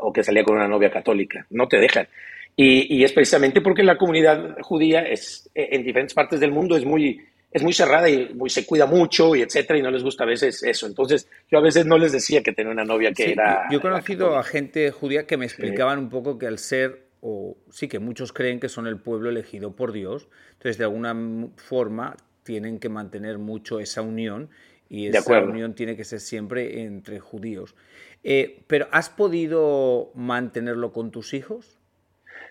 o 0.00 0.12
que 0.12 0.24
salía 0.24 0.42
con 0.42 0.56
una 0.56 0.66
novia 0.66 0.90
católica, 0.90 1.46
no 1.50 1.68
te 1.68 1.78
dejan. 1.78 2.08
Y, 2.56 2.96
y 2.96 3.04
es 3.04 3.12
precisamente 3.12 3.60
porque 3.60 3.84
la 3.84 3.96
comunidad 3.96 4.56
judía 4.62 5.02
es, 5.02 5.48
en 5.54 5.84
diferentes 5.84 6.12
partes 6.12 6.40
del 6.40 6.50
mundo 6.50 6.76
es 6.76 6.84
muy, 6.84 7.20
es 7.52 7.62
muy 7.62 7.72
cerrada 7.72 8.10
y 8.10 8.34
muy, 8.34 8.50
se 8.50 8.66
cuida 8.66 8.86
mucho 8.86 9.36
y 9.36 9.42
etcétera, 9.42 9.78
y 9.78 9.82
no 9.82 9.92
les 9.92 10.02
gusta 10.02 10.24
a 10.24 10.26
veces 10.26 10.64
eso. 10.64 10.88
Entonces, 10.88 11.28
yo 11.48 11.58
a 11.58 11.62
veces 11.62 11.86
no 11.86 11.98
les 11.98 12.10
decía 12.10 12.42
que 12.42 12.52
tenía 12.52 12.72
una 12.72 12.84
novia 12.84 13.12
que 13.12 13.26
sí, 13.26 13.30
era. 13.30 13.68
Yo 13.70 13.78
he 13.78 13.80
conocido 13.80 14.36
a 14.36 14.42
gente 14.42 14.90
judía 14.90 15.24
que 15.24 15.36
me 15.36 15.44
explicaban 15.44 15.98
sí. 15.98 16.02
un 16.02 16.10
poco 16.10 16.36
que 16.36 16.48
al 16.48 16.58
ser 16.58 17.06
o 17.20 17.56
sí 17.70 17.86
que 17.86 18.00
muchos 18.00 18.32
creen 18.32 18.58
que 18.58 18.68
son 18.68 18.88
el 18.88 18.98
pueblo 18.98 19.30
elegido 19.30 19.76
por 19.76 19.92
Dios, 19.92 20.28
entonces 20.54 20.78
de 20.78 20.84
alguna 20.84 21.14
forma 21.56 22.16
tienen 22.48 22.78
que 22.78 22.88
mantener 22.88 23.36
mucho 23.36 23.78
esa 23.78 24.00
unión 24.00 24.48
y 24.88 25.08
esa 25.08 25.38
unión 25.40 25.74
tiene 25.74 25.94
que 25.94 26.04
ser 26.04 26.18
siempre 26.18 26.80
entre 26.80 27.20
judíos. 27.20 27.76
Eh, 28.24 28.62
pero 28.66 28.88
¿has 28.90 29.10
podido 29.10 30.12
mantenerlo 30.14 30.90
con 30.90 31.10
tus 31.10 31.34
hijos? 31.34 31.78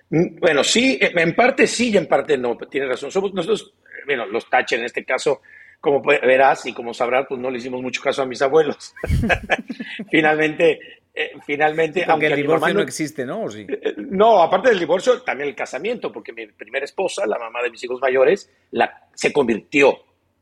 Bueno, 0.08 0.64
sí, 0.64 1.00
en 1.02 1.34
parte 1.34 1.66
sí 1.66 1.90
y 1.90 1.98
en 1.98 2.06
parte 2.06 2.38
no, 2.38 2.56
tienes 2.70 2.92
razón. 2.92 3.10
Somos 3.10 3.34
nosotros, 3.34 3.74
bueno, 4.06 4.28
los 4.28 4.48
Thatcher 4.48 4.78
en 4.78 4.86
este 4.86 5.04
caso, 5.04 5.42
como 5.82 6.04
verás 6.04 6.68
y 6.68 6.74
como 6.74 6.94
sabrás, 6.94 7.26
pues 7.28 7.42
no 7.42 7.50
le 7.50 7.58
hicimos 7.58 7.82
mucho 7.82 8.00
caso 8.00 8.22
a 8.22 8.28
mis 8.28 8.44
abuelos. 8.44 8.94
finalmente, 10.12 10.80
eh, 11.20 11.32
finalmente, 11.44 12.02
porque 12.02 12.12
aunque 12.12 12.28
el 12.28 12.36
divorcio 12.36 12.68
no, 12.68 12.74
no, 12.76 12.82
existe, 12.82 13.26
¿no? 13.26 13.46
¿O 13.46 13.50
sí? 13.50 13.66
eh, 13.68 13.96
no, 13.98 14.44
aparte 14.44 14.70
del 14.70 14.78
divorcio, 14.78 15.24
también 15.24 15.50
el 15.50 15.56
casamiento, 15.56 16.12
porque 16.12 16.32
mi 16.32 16.46
primera 16.46 16.86
esposa, 16.86 17.26
la 17.26 17.40
mamá 17.40 17.64
de 17.64 17.72
mis 17.72 17.84
hijos 17.84 18.00
mayores, 18.00 18.52
la, 18.70 19.08
se 19.16 19.34
convirtió, 19.34 19.98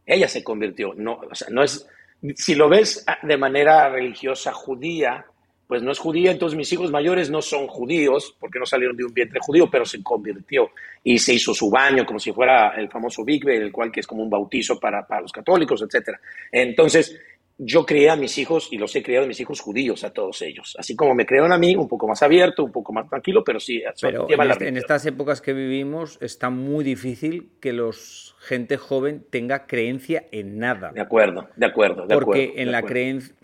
ella 0.06 0.28
se 0.28 0.44
convirtió, 0.44 0.94
no, 0.94 1.22
o 1.32 1.34
sea, 1.34 1.48
no 1.50 1.64
es, 1.64 1.88
si 2.36 2.56
lo 2.56 2.68
ves 2.68 3.06
de 3.24 3.38
manera 3.38 3.88
religiosa 3.88 4.52
judía, 4.52 5.26
pues 5.66 5.82
no 5.82 5.94
es 5.94 5.98
judía, 5.98 6.32
entonces 6.32 6.58
mis 6.58 6.72
hijos 6.74 6.92
mayores 6.92 7.30
no 7.30 7.42
son 7.42 7.68
judíos, 7.68 8.36
porque 8.38 8.60
no 8.60 8.66
salieron 8.66 8.98
de 8.98 9.06
un 9.06 9.14
vientre 9.14 9.40
judío, 9.42 9.70
pero 9.72 9.86
se 9.86 10.04
convirtió 10.04 10.72
y 11.04 11.18
se 11.18 11.34
hizo 11.34 11.54
su 11.54 11.70
baño 11.70 12.06
como 12.06 12.20
si 12.20 12.34
fuera 12.34 12.76
el 12.76 12.90
famoso 12.90 13.24
Big 13.24 13.46
Ben, 13.46 13.62
el 13.62 13.72
cual 13.72 13.92
que 13.92 14.02
es 14.02 14.08
como 14.08 14.24
un 14.24 14.30
bautizo 14.30 14.80
para, 14.80 15.08
para 15.08 15.22
los 15.22 15.32
católicos, 15.32 15.82
etc. 15.82 16.18
Entonces, 16.52 17.18
yo 17.58 17.86
crié 17.86 18.10
a 18.10 18.16
mis 18.16 18.38
hijos 18.38 18.68
y 18.72 18.78
los 18.78 18.96
he 18.96 19.04
criado 19.04 19.26
a 19.26 19.28
mis 19.28 19.40
hijos 19.40 19.62
judíos, 19.62 20.04
a 20.04 20.12
todos 20.12 20.42
ellos. 20.42 20.76
Así 20.78 20.96
como 20.96 21.14
me 21.16 21.26
crearon 21.26 21.54
a 21.54 21.58
mí, 21.58 21.76
un 21.76 21.88
poco 21.88 22.08
más 22.08 22.22
abierto, 22.22 22.66
un 22.66 22.72
poco 22.72 22.92
más 22.92 23.10
tranquilo, 23.10 23.44
pero 23.44 23.60
sí. 23.60 23.82
Pero 24.02 24.28
en, 24.30 24.52
este, 24.52 24.68
en, 24.68 24.78
estas 24.78 25.06
épocas 25.06 25.42
que 25.42 25.54
vivimos 25.54 26.18
está 26.22 26.50
muy 26.50 26.84
difícil 26.84 27.52
que 27.62 27.72
los 27.72 28.36
gente 28.40 28.78
joven 28.78 29.26
tenga 29.30 29.68
creencia 29.68 30.26
en 30.32 30.60
nada. 30.60 30.92
De 30.92 31.02
acuerdo, 31.02 31.48
de 31.56 31.66
acuerdo. 31.66 32.06
De 32.06 32.14
Porque 32.14 32.44
acuerdo, 32.44 32.60
en 32.60 32.66
de 32.66 32.72
la 32.72 32.84
creencia... 32.84 33.36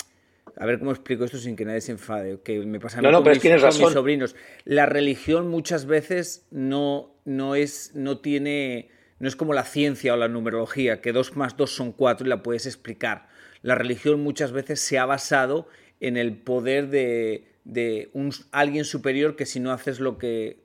A 0.58 0.66
ver 0.66 0.80
cómo 0.80 0.92
explico 0.92 1.24
esto 1.24 1.38
sin 1.38 1.56
que 1.56 1.64
nadie 1.64 1.80
se 1.80 1.94
enfade, 1.94 2.40
que 2.44 2.60
me 2.60 2.80
pasa 2.80 3.00
a 3.00 3.02
mí 3.02 3.06
no, 3.06 3.12
no, 3.12 3.24
con, 3.24 3.32
mis, 3.32 3.42
con 3.42 3.52
mis, 3.52 3.94
sobrinos. 3.94 4.36
La 4.66 4.86
religión 4.86 5.48
muchas 5.48 5.86
veces 5.86 6.46
no, 6.52 7.16
no, 7.24 7.56
es, 7.56 7.96
no 7.96 8.20
tiene... 8.20 8.90
No 9.20 9.28
es 9.28 9.36
como 9.36 9.54
la 9.54 9.64
ciencia 9.64 10.14
o 10.14 10.18
la 10.18 10.28
numerología, 10.28 11.00
que 11.00 11.14
dos 11.14 11.38
más 11.38 11.56
dos 11.56 11.74
son 11.74 11.94
cuatro 11.94 12.26
y 12.26 12.30
la 12.30 12.44
puedes 12.44 12.66
explicar 12.66 13.30
la 13.62 13.76
religión 13.76 14.22
muchas 14.22 14.52
veces 14.52 14.80
se 14.80 14.98
ha 14.98 15.06
basado 15.06 15.68
en 16.00 16.18
el 16.18 16.36
poder 16.36 16.90
de, 16.90 17.48
de 17.64 18.10
un, 18.14 18.32
alguien 18.52 18.86
superior 18.86 19.36
que 19.36 19.46
si 19.46 19.60
no 19.60 19.72
haces 19.72 20.00
lo 20.00 20.18
que 20.18 20.60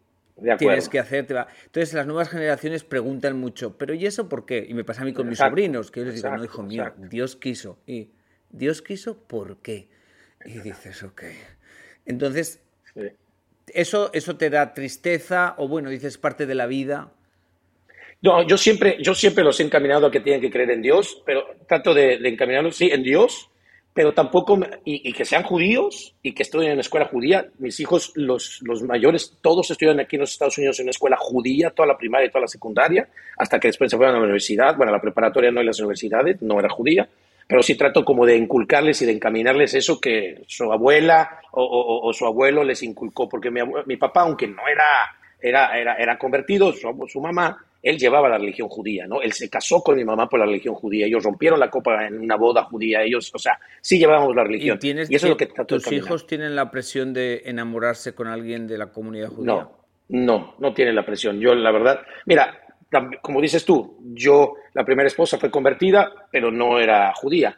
tienes 0.58 0.88
que 0.88 0.98
hacer, 0.98 1.26
te 1.26 1.34
va. 1.34 1.46
Entonces 1.66 1.94
las 1.94 2.06
nuevas 2.06 2.28
generaciones 2.28 2.84
preguntan 2.84 3.38
mucho, 3.38 3.76
pero 3.78 3.94
¿y 3.94 4.06
eso 4.06 4.28
por 4.28 4.46
qué? 4.46 4.66
Y 4.68 4.74
me 4.74 4.84
pasa 4.84 5.02
a 5.02 5.04
mí 5.04 5.12
con 5.12 5.28
mis 5.28 5.38
sobrinos, 5.38 5.90
que 5.90 6.00
yo 6.00 6.06
les 6.06 6.16
digo, 6.16 6.36
no, 6.36 6.44
hijo 6.44 6.62
mío, 6.62 6.92
Dios 6.96 7.36
quiso. 7.36 7.78
Y 7.86 8.10
Dios 8.50 8.82
quiso, 8.82 9.18
¿por 9.18 9.58
qué? 9.58 9.88
Y 10.44 10.60
dices, 10.60 11.02
ok. 11.02 11.22
Entonces, 12.04 12.60
eso, 13.68 14.10
¿eso 14.12 14.36
te 14.36 14.50
da 14.50 14.74
tristeza 14.74 15.54
o 15.58 15.68
bueno, 15.68 15.90
dices 15.90 16.18
parte 16.18 16.46
de 16.46 16.54
la 16.54 16.66
vida? 16.66 17.12
No, 18.22 18.46
yo 18.46 18.56
siempre, 18.56 18.96
yo 19.00 19.14
siempre 19.14 19.44
los 19.44 19.60
he 19.60 19.62
encaminado 19.62 20.06
a 20.06 20.10
que 20.10 20.20
tienen 20.20 20.40
que 20.40 20.50
creer 20.50 20.70
en 20.70 20.82
Dios, 20.82 21.22
pero 21.24 21.46
trato 21.68 21.94
de, 21.94 22.18
de 22.18 22.28
encaminarlos, 22.28 22.76
sí, 22.76 22.88
en 22.90 23.02
Dios, 23.02 23.50
pero 23.96 24.12
tampoco, 24.12 24.60
y, 24.84 25.10
que 25.14 25.24
sean 25.24 25.42
judíos 25.42 26.14
y 26.22 26.34
que 26.34 26.42
estudien 26.42 26.72
en 26.72 26.76
la 26.76 26.82
escuela 26.82 27.06
judía. 27.06 27.46
Mis 27.58 27.80
hijos, 27.80 28.12
los, 28.14 28.60
los 28.60 28.82
mayores, 28.82 29.38
todos 29.40 29.70
estudian 29.70 29.98
aquí 29.98 30.16
en 30.16 30.20
los 30.20 30.32
Estados 30.32 30.58
Unidos 30.58 30.78
en 30.78 30.84
una 30.84 30.90
escuela 30.90 31.16
judía, 31.18 31.70
toda 31.70 31.88
la 31.88 31.96
primaria 31.96 32.26
y 32.26 32.30
toda 32.30 32.42
la 32.42 32.46
secundaria, 32.46 33.08
hasta 33.38 33.58
que 33.58 33.68
después 33.68 33.90
se 33.90 33.96
fueron 33.96 34.14
a 34.14 34.18
la 34.18 34.24
universidad. 34.24 34.76
Bueno, 34.76 34.92
la 34.92 35.00
preparatoria 35.00 35.50
no 35.50 35.60
en 35.60 35.66
las 35.66 35.78
universidades, 35.80 36.42
no 36.42 36.60
era 36.60 36.68
judía, 36.68 37.08
pero 37.48 37.62
sí 37.62 37.74
trato 37.74 38.04
como 38.04 38.26
de 38.26 38.36
inculcarles 38.36 39.00
y 39.00 39.06
de 39.06 39.12
encaminarles 39.12 39.72
eso 39.72 39.98
que 39.98 40.42
su 40.46 40.70
abuela 40.70 41.40
o, 41.52 42.12
su 42.12 42.26
abuelo 42.26 42.62
les 42.64 42.82
inculcó, 42.82 43.26
porque 43.26 43.50
mi, 43.50 43.60
mi 43.86 43.96
papá, 43.96 44.24
aunque 44.24 44.46
no 44.46 44.68
era, 44.68 44.84
era, 45.40 45.78
era, 45.78 45.94
era 45.94 46.18
convertido, 46.18 46.70
su, 46.74 47.06
su 47.08 47.18
mamá, 47.18 47.64
él 47.86 47.98
llevaba 47.98 48.28
la 48.28 48.36
religión 48.36 48.68
judía, 48.68 49.06
¿no? 49.06 49.22
Él 49.22 49.32
se 49.32 49.48
casó 49.48 49.80
con 49.80 49.94
mi 49.94 50.04
mamá 50.04 50.28
por 50.28 50.40
la 50.40 50.46
religión 50.46 50.74
judía, 50.74 51.06
ellos 51.06 51.22
rompieron 51.22 51.60
la 51.60 51.70
copa 51.70 52.04
en 52.04 52.18
una 52.18 52.36
boda 52.36 52.64
judía, 52.64 53.02
ellos, 53.02 53.30
o 53.32 53.38
sea, 53.38 53.60
sí 53.80 53.96
llevábamos 53.96 54.34
la 54.34 54.42
religión. 54.42 54.76
¿Y, 54.82 54.90
eso 54.90 55.08
es 55.08 55.22
lo 55.22 55.36
que 55.36 55.46
¿Tus 55.46 55.92
hijos 55.92 56.26
tienen 56.26 56.56
la 56.56 56.68
presión 56.68 57.14
de 57.14 57.42
enamorarse 57.44 58.12
con 58.12 58.26
alguien 58.26 58.66
de 58.66 58.76
la 58.76 58.90
comunidad 58.90 59.28
judía? 59.28 59.52
No, 59.54 59.72
no, 60.08 60.54
no 60.58 60.74
tienen 60.74 60.96
la 60.96 61.06
presión. 61.06 61.38
Yo, 61.38 61.54
la 61.54 61.70
verdad, 61.70 62.00
mira, 62.24 62.58
como 63.22 63.40
dices 63.40 63.64
tú, 63.64 64.00
yo, 64.14 64.54
la 64.74 64.84
primera 64.84 65.06
esposa 65.06 65.38
fue 65.38 65.48
convertida, 65.48 66.12
pero 66.32 66.50
no 66.50 66.80
era 66.80 67.14
judía. 67.14 67.56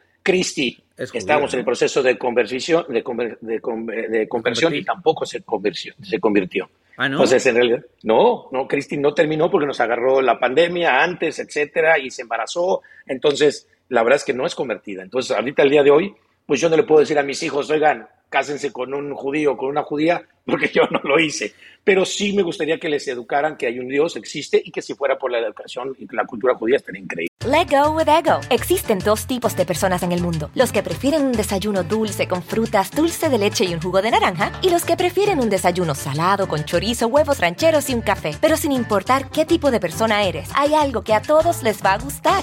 Cristi, 0.99 1.19
estábamos 1.19 1.55
en 1.55 1.61
el 1.61 1.65
proceso 1.65 2.03
de 2.03 2.19
conversión, 2.19 2.85
de, 2.89 3.37
de, 3.41 4.29
conversión 4.29 4.75
y 4.75 4.83
tampoco 4.83 5.25
se 5.25 5.43
convirtió. 5.43 5.95
Se 6.03 6.19
convirtió. 6.19 6.69
Ah, 6.97 7.09
¿no? 7.09 7.19
Entonces, 7.19 7.47
en 7.47 7.55
realidad, 7.55 7.85
no, 8.03 8.49
no, 8.51 8.67
Cristi 8.67 8.97
no 8.97 9.15
terminó 9.15 9.49
porque 9.49 9.69
nos 9.69 9.79
agarró 9.79 10.21
la 10.21 10.41
pandemia 10.41 11.01
antes, 11.01 11.39
etcétera, 11.39 12.01
y 12.01 12.11
se 12.11 12.23
embarazó. 12.23 12.83
Entonces, 13.07 13.69
la 13.91 14.03
verdad 14.03 14.17
es 14.17 14.25
que 14.25 14.35
no 14.35 14.45
es 14.45 14.57
convertida. 14.57 15.05
Entonces, 15.05 15.37
ahorita, 15.37 15.63
el 15.63 15.71
día 15.71 15.85
de 15.85 15.93
hoy, 15.93 16.15
pues 16.45 16.61
yo 16.61 16.69
no 16.69 16.77
le 16.77 16.83
puedo 16.83 17.01
decir 17.01 17.17
a 17.17 17.23
mis 17.23 17.41
hijos, 17.45 17.71
oigan, 17.71 18.09
cásense 18.29 18.73
con 18.73 18.95
un 18.95 19.15
judío 19.15 19.53
o 19.53 19.57
con 19.57 19.71
una 19.71 19.83
judía, 19.83 20.23
porque 20.45 20.69
yo 20.69 20.83
no 20.91 21.01
lo 21.05 21.19
hice. 21.21 21.55
Pero 21.85 22.05
sí 22.05 22.35
me 22.35 22.43
gustaría 22.43 22.79
que 22.79 22.89
les 22.89 23.07
educaran 23.09 23.57
que 23.57 23.67
hay 23.67 23.79
un 23.79 23.89
Dios, 23.89 24.17
existe, 24.17 24.61
y 24.63 24.71
que 24.71 24.83
si 24.83 24.95
fuera 24.95 25.19
por 25.19 25.31
la 25.31 25.39
educación 25.39 25.97
y 25.99 26.07
la 26.15 26.27
cultura 26.27 26.55
judía 26.55 26.77
estaría 26.77 27.01
increíble. 27.01 27.29
Let 27.47 27.69
go 27.71 27.93
with 27.93 28.09
ego. 28.09 28.41
Existen 28.51 28.99
dos 28.99 29.27
tipos 29.27 29.57
de 29.57 29.65
personas 29.65 30.03
en 30.03 30.13
el 30.13 30.21
mundo: 30.21 30.51
los 30.55 30.73
que 30.73 30.83
prefieren 30.83 31.25
un 31.25 31.33
desayuno 31.33 31.85
dulce 31.85 32.29
con 32.29 32.43
frutas, 32.43 32.91
dulce 32.91 33.29
de 33.29 33.39
leche 33.39 33.65
y 33.65 33.73
un 33.73 33.81
jugo 33.81 34.03
de 34.03 34.11
naranja, 34.11 34.53
y 34.61 34.71
los 34.71 34.85
que 34.85 34.97
prefieren 34.97 35.41
un 35.41 35.49
desayuno 35.49 35.95
salado 35.95 36.49
con 36.49 36.65
chorizo, 36.65 37.07
huevos 37.07 37.39
rancheros 37.39 37.89
y 37.89 37.95
un 37.95 38.03
café. 38.03 38.33
Pero 38.41 38.57
sin 38.57 38.73
importar 38.73 39.31
qué 39.31 39.47
tipo 39.47 39.71
de 39.71 39.81
persona 39.81 40.25
eres, 40.25 40.51
hay 40.55 40.75
algo 40.75 41.03
que 41.03 41.15
a 41.15 41.23
todos 41.23 41.63
les 41.63 41.83
va 41.83 41.95
a 41.95 41.99
gustar. 41.99 42.43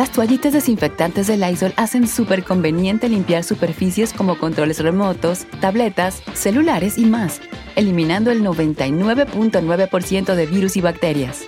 Las 0.00 0.12
toallitas 0.12 0.54
desinfectantes 0.54 1.26
de 1.26 1.36
Lysol 1.36 1.74
hacen 1.76 2.08
súper 2.08 2.42
conveniente 2.42 3.06
limpiar 3.06 3.44
superficies 3.44 4.14
como 4.14 4.38
controles 4.38 4.82
remotos, 4.82 5.46
tabletas, 5.60 6.22
celulares 6.32 6.96
y 6.96 7.04
más, 7.04 7.42
eliminando 7.76 8.30
el 8.30 8.42
99.9% 8.42 10.34
de 10.34 10.46
virus 10.46 10.78
y 10.78 10.80
bacterias. 10.80 11.46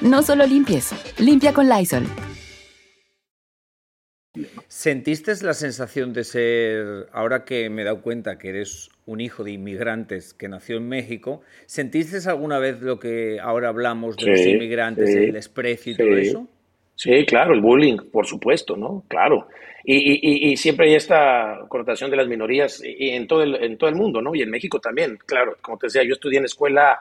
No 0.00 0.22
solo 0.22 0.46
limpies, 0.46 0.92
limpia 1.18 1.52
con 1.52 1.68
Lysol. 1.68 2.06
¿Sentiste 4.66 5.34
la 5.42 5.52
sensación 5.52 6.14
de 6.14 6.24
ser, 6.24 7.08
ahora 7.12 7.44
que 7.44 7.68
me 7.68 7.82
he 7.82 7.84
dado 7.84 8.00
cuenta 8.00 8.38
que 8.38 8.48
eres 8.48 8.88
un 9.04 9.20
hijo 9.20 9.44
de 9.44 9.52
inmigrantes 9.52 10.32
que 10.32 10.48
nació 10.48 10.78
en 10.78 10.88
México, 10.88 11.42
¿sentiste 11.66 12.18
alguna 12.26 12.58
vez 12.58 12.80
lo 12.80 12.98
que 12.98 13.38
ahora 13.38 13.68
hablamos 13.68 14.16
de 14.16 14.30
los 14.30 14.40
inmigrantes, 14.40 15.14
el 15.14 15.32
desprecio 15.34 15.92
y 15.92 15.96
todo 15.96 16.16
eso? 16.16 16.48
Sí, 16.96 17.24
claro, 17.26 17.54
el 17.54 17.60
bullying, 17.60 17.96
por 18.12 18.26
supuesto, 18.26 18.76
¿no? 18.76 19.04
Claro. 19.08 19.48
Y, 19.86 20.50
y, 20.50 20.56
siempre 20.56 20.88
hay 20.88 20.94
esta 20.94 21.66
connotación 21.68 22.10
de 22.10 22.16
las 22.16 22.26
minorías 22.26 22.82
y 22.82 23.10
en 23.10 23.26
todo, 23.26 23.42
el, 23.42 23.56
en 23.56 23.76
todo 23.76 23.90
el 23.90 23.96
mundo, 23.96 24.22
¿no? 24.22 24.34
Y 24.34 24.40
en 24.40 24.50
México 24.50 24.80
también, 24.80 25.18
claro. 25.26 25.58
Como 25.60 25.76
te 25.76 25.88
decía, 25.88 26.02
yo 26.04 26.14
estudié 26.14 26.38
en 26.38 26.46
escuela 26.46 26.98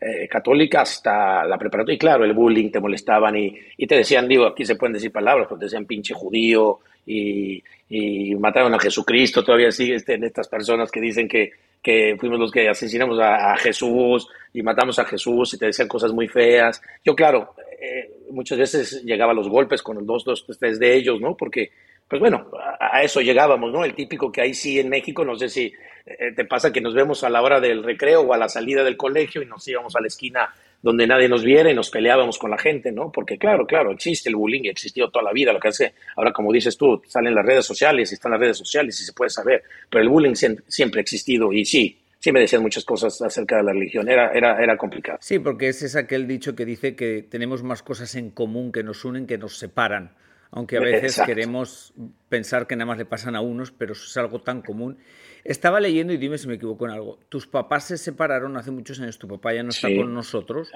eh, 0.00 0.26
católica 0.26 0.80
hasta 0.80 1.44
la 1.44 1.56
preparatoria 1.56 1.94
y 1.94 1.98
claro, 1.98 2.24
el 2.24 2.32
bullying 2.32 2.70
te 2.70 2.80
molestaban 2.80 3.36
y, 3.36 3.56
y, 3.76 3.86
te 3.86 3.96
decían, 3.96 4.26
digo, 4.26 4.46
aquí 4.46 4.64
se 4.64 4.74
pueden 4.74 4.94
decir 4.94 5.12
palabras, 5.12 5.46
pero 5.48 5.60
te 5.60 5.66
decían 5.66 5.86
pinche 5.86 6.12
judío 6.12 6.80
y, 7.06 7.62
y 7.88 8.34
mataron 8.34 8.74
a 8.74 8.80
Jesucristo, 8.80 9.44
todavía 9.44 9.70
sigue 9.70 9.94
este, 9.94 10.14
estas 10.26 10.48
personas 10.48 10.90
que 10.90 11.00
dicen 11.00 11.28
que, 11.28 11.52
que 11.80 12.16
fuimos 12.18 12.40
los 12.40 12.50
que 12.50 12.68
asesinamos 12.68 13.20
a, 13.20 13.56
Jesús 13.58 14.26
y 14.52 14.62
matamos 14.62 14.98
a 14.98 15.04
Jesús 15.04 15.54
y 15.54 15.58
te 15.58 15.66
decían 15.66 15.86
cosas 15.86 16.12
muy 16.12 16.26
feas. 16.26 16.82
Yo, 17.04 17.14
claro, 17.14 17.54
eh, 17.80 18.10
muchas 18.34 18.58
veces 18.58 19.02
llegaba 19.04 19.32
los 19.32 19.48
golpes 19.48 19.82
con 19.82 19.96
los 19.96 20.06
dos, 20.06 20.24
dos, 20.24 20.46
tres 20.58 20.78
de 20.78 20.94
ellos, 20.94 21.20
¿no? 21.20 21.36
Porque, 21.36 21.70
pues 22.08 22.20
bueno, 22.20 22.50
a, 22.80 23.02
eso 23.02 23.20
llegábamos, 23.20 23.72
¿no? 23.72 23.84
El 23.84 23.94
típico 23.94 24.30
que 24.30 24.42
hay 24.42 24.54
sí 24.54 24.78
en 24.78 24.88
México, 24.88 25.24
no 25.24 25.36
sé 25.36 25.48
si 25.48 25.72
eh, 26.06 26.32
te 26.34 26.44
pasa 26.44 26.72
que 26.72 26.80
nos 26.80 26.94
vemos 26.94 27.24
a 27.24 27.30
la 27.30 27.42
hora 27.42 27.60
del 27.60 27.82
recreo 27.82 28.22
o 28.22 28.34
a 28.34 28.38
la 28.38 28.48
salida 28.48 28.84
del 28.84 28.96
colegio 28.96 29.42
y 29.42 29.46
nos 29.46 29.66
íbamos 29.66 29.96
a 29.96 30.00
la 30.00 30.08
esquina 30.08 30.52
donde 30.82 31.06
nadie 31.06 31.30
nos 31.30 31.42
viera 31.42 31.70
y 31.70 31.74
nos 31.74 31.88
peleábamos 31.88 32.38
con 32.38 32.50
la 32.50 32.58
gente, 32.58 32.92
¿no? 32.92 33.10
Porque 33.10 33.38
claro, 33.38 33.66
claro, 33.66 33.92
existe 33.92 34.28
el 34.28 34.36
bullying, 34.36 34.68
ha 34.68 34.72
existido 34.72 35.08
toda 35.08 35.24
la 35.24 35.32
vida, 35.32 35.50
lo 35.50 35.58
que 35.58 35.68
hace, 35.68 35.94
ahora 36.14 36.30
como 36.30 36.52
dices 36.52 36.76
tú, 36.76 37.00
salen 37.06 37.34
las 37.34 37.46
redes 37.46 37.64
sociales 37.64 38.10
y 38.10 38.14
están 38.16 38.32
las 38.32 38.40
redes 38.40 38.58
sociales 38.58 39.00
y 39.00 39.04
se 39.04 39.14
puede 39.14 39.30
saber, 39.30 39.62
pero 39.88 40.02
el 40.02 40.10
bullying 40.10 40.34
siempre 40.34 41.00
ha 41.00 41.02
existido 41.02 41.50
y 41.54 41.64
sí, 41.64 42.03
sí 42.24 42.32
me 42.32 42.40
decían 42.40 42.62
muchas 42.62 42.86
cosas 42.86 43.20
acerca 43.20 43.58
de 43.58 43.64
la 43.64 43.72
religión, 43.74 44.08
era, 44.08 44.32
era, 44.32 44.56
era 44.56 44.78
complicado. 44.78 45.18
Sí, 45.20 45.38
porque 45.38 45.68
ese 45.68 45.84
es 45.84 45.94
aquel 45.94 46.26
dicho 46.26 46.56
que 46.56 46.64
dice 46.64 46.96
que 46.96 47.22
tenemos 47.22 47.62
más 47.62 47.82
cosas 47.82 48.14
en 48.14 48.30
común 48.30 48.72
que 48.72 48.82
nos 48.82 49.04
unen 49.04 49.26
que 49.26 49.36
nos 49.36 49.58
separan, 49.58 50.14
aunque 50.50 50.78
a 50.78 50.80
veces 50.80 51.20
queremos 51.26 51.92
pensar 52.30 52.66
que 52.66 52.76
nada 52.76 52.86
más 52.86 52.96
le 52.96 53.04
pasan 53.04 53.36
a 53.36 53.42
unos, 53.42 53.72
pero 53.72 53.92
es 53.92 54.16
algo 54.16 54.40
tan 54.40 54.62
común. 54.62 54.96
Estaba 55.44 55.80
leyendo 55.80 56.14
y 56.14 56.16
dime 56.16 56.38
si 56.38 56.48
me 56.48 56.54
equivoco 56.54 56.86
en 56.86 56.92
algo. 56.92 57.18
Tus 57.28 57.46
papás 57.46 57.88
se 57.88 57.98
separaron 57.98 58.56
hace 58.56 58.70
muchos 58.70 58.98
años, 59.00 59.18
tu 59.18 59.28
papá 59.28 59.52
ya 59.52 59.62
no 59.62 59.68
está 59.68 59.88
con 59.94 60.14
nosotros. 60.14 60.72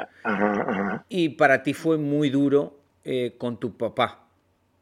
Y 1.08 1.30
para 1.30 1.62
ti 1.62 1.72
fue 1.72 1.96
muy 1.96 2.28
duro 2.28 2.78
eh, 3.04 3.36
con 3.38 3.58
tu 3.58 3.74
papá. 3.74 4.26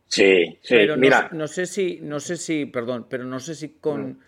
Sí, 0.09 0.59
sí, 0.63 0.75
pero 0.75 0.97
mira. 0.97 1.29
No, 1.31 1.47
sé 1.47 1.67
si, 1.67 2.01
no 2.03 2.19
sé 2.19 2.37
si, 2.37 2.67
perdón, 2.67 3.07
pero 3.09 3.23
no 3.23 3.39
sé 3.39 3.55
si 3.55 3.69
con. 3.75 4.19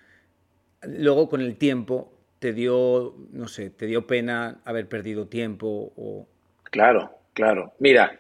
Luego 0.83 1.29
con 1.29 1.41
el 1.41 1.57
tiempo 1.57 2.13
te 2.39 2.53
dio, 2.53 3.15
no 3.33 3.49
sé, 3.49 3.71
te 3.71 3.87
dio 3.87 4.07
pena 4.07 4.61
haber 4.65 4.89
perdido 4.89 5.27
tiempo 5.27 5.93
o. 5.97 6.27
Claro, 6.65 7.11
claro. 7.33 7.73
Mira, 7.79 8.19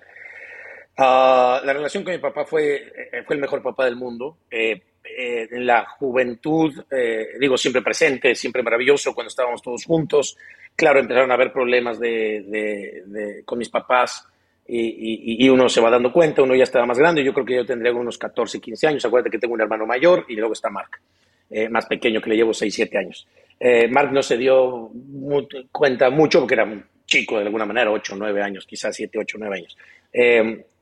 ah, 0.96 1.60
la 1.64 1.72
relación 1.72 2.04
con 2.04 2.12
mi 2.12 2.18
papá 2.18 2.44
fue, 2.44 2.76
eh, 2.76 3.22
fue 3.26 3.36
el 3.36 3.40
mejor 3.40 3.62
papá 3.62 3.84
del 3.84 3.96
mundo. 3.96 4.38
Eh, 4.50 4.82
eh, 5.16 5.48
en 5.50 5.66
la 5.66 5.84
juventud, 5.84 6.72
eh, 6.90 7.28
digo, 7.40 7.56
siempre 7.56 7.82
presente, 7.82 8.34
siempre 8.34 8.62
maravilloso 8.62 9.14
cuando 9.14 9.28
estábamos 9.28 9.62
todos 9.62 9.84
juntos. 9.84 10.36
Claro, 10.76 11.00
empezaron 11.00 11.30
a 11.30 11.34
haber 11.34 11.52
problemas 11.52 11.98
de, 11.98 13.42
con 13.44 13.58
mis 13.58 13.68
papás 13.68 14.24
y, 14.66 15.48
uno 15.48 15.68
se 15.68 15.80
va 15.80 15.90
dando 15.90 16.12
cuenta, 16.12 16.42
uno 16.42 16.54
ya 16.54 16.62
estaba 16.62 16.86
más 16.86 16.98
grande, 16.98 17.24
yo 17.24 17.32
creo 17.32 17.44
que 17.44 17.56
yo 17.56 17.66
tendría 17.66 17.92
unos 17.92 18.16
14, 18.16 18.60
15 18.60 18.86
años, 18.86 19.04
acuérdate 19.04 19.30
que 19.30 19.38
tengo 19.38 19.54
un 19.54 19.60
hermano 19.60 19.86
mayor 19.86 20.24
y 20.28 20.36
luego 20.36 20.52
está 20.52 20.70
Mark, 20.70 21.00
eh, 21.50 21.68
más 21.68 21.86
pequeño 21.86 22.20
que 22.20 22.30
le 22.30 22.36
llevo 22.36 22.54
6, 22.54 22.72
7 22.72 22.98
años. 22.98 23.26
Mark 23.90 24.12
no 24.12 24.22
se 24.22 24.36
dio 24.36 24.90
cuenta 25.72 26.10
mucho 26.10 26.40
porque 26.40 26.54
era 26.54 26.64
un 26.64 26.84
chico 27.06 27.38
de 27.38 27.44
alguna 27.44 27.64
manera, 27.64 27.90
8, 27.90 28.14
9 28.16 28.42
años, 28.42 28.66
quizás 28.66 28.94
7, 28.94 29.18
8, 29.18 29.36
9 29.40 29.56
años. 29.56 29.76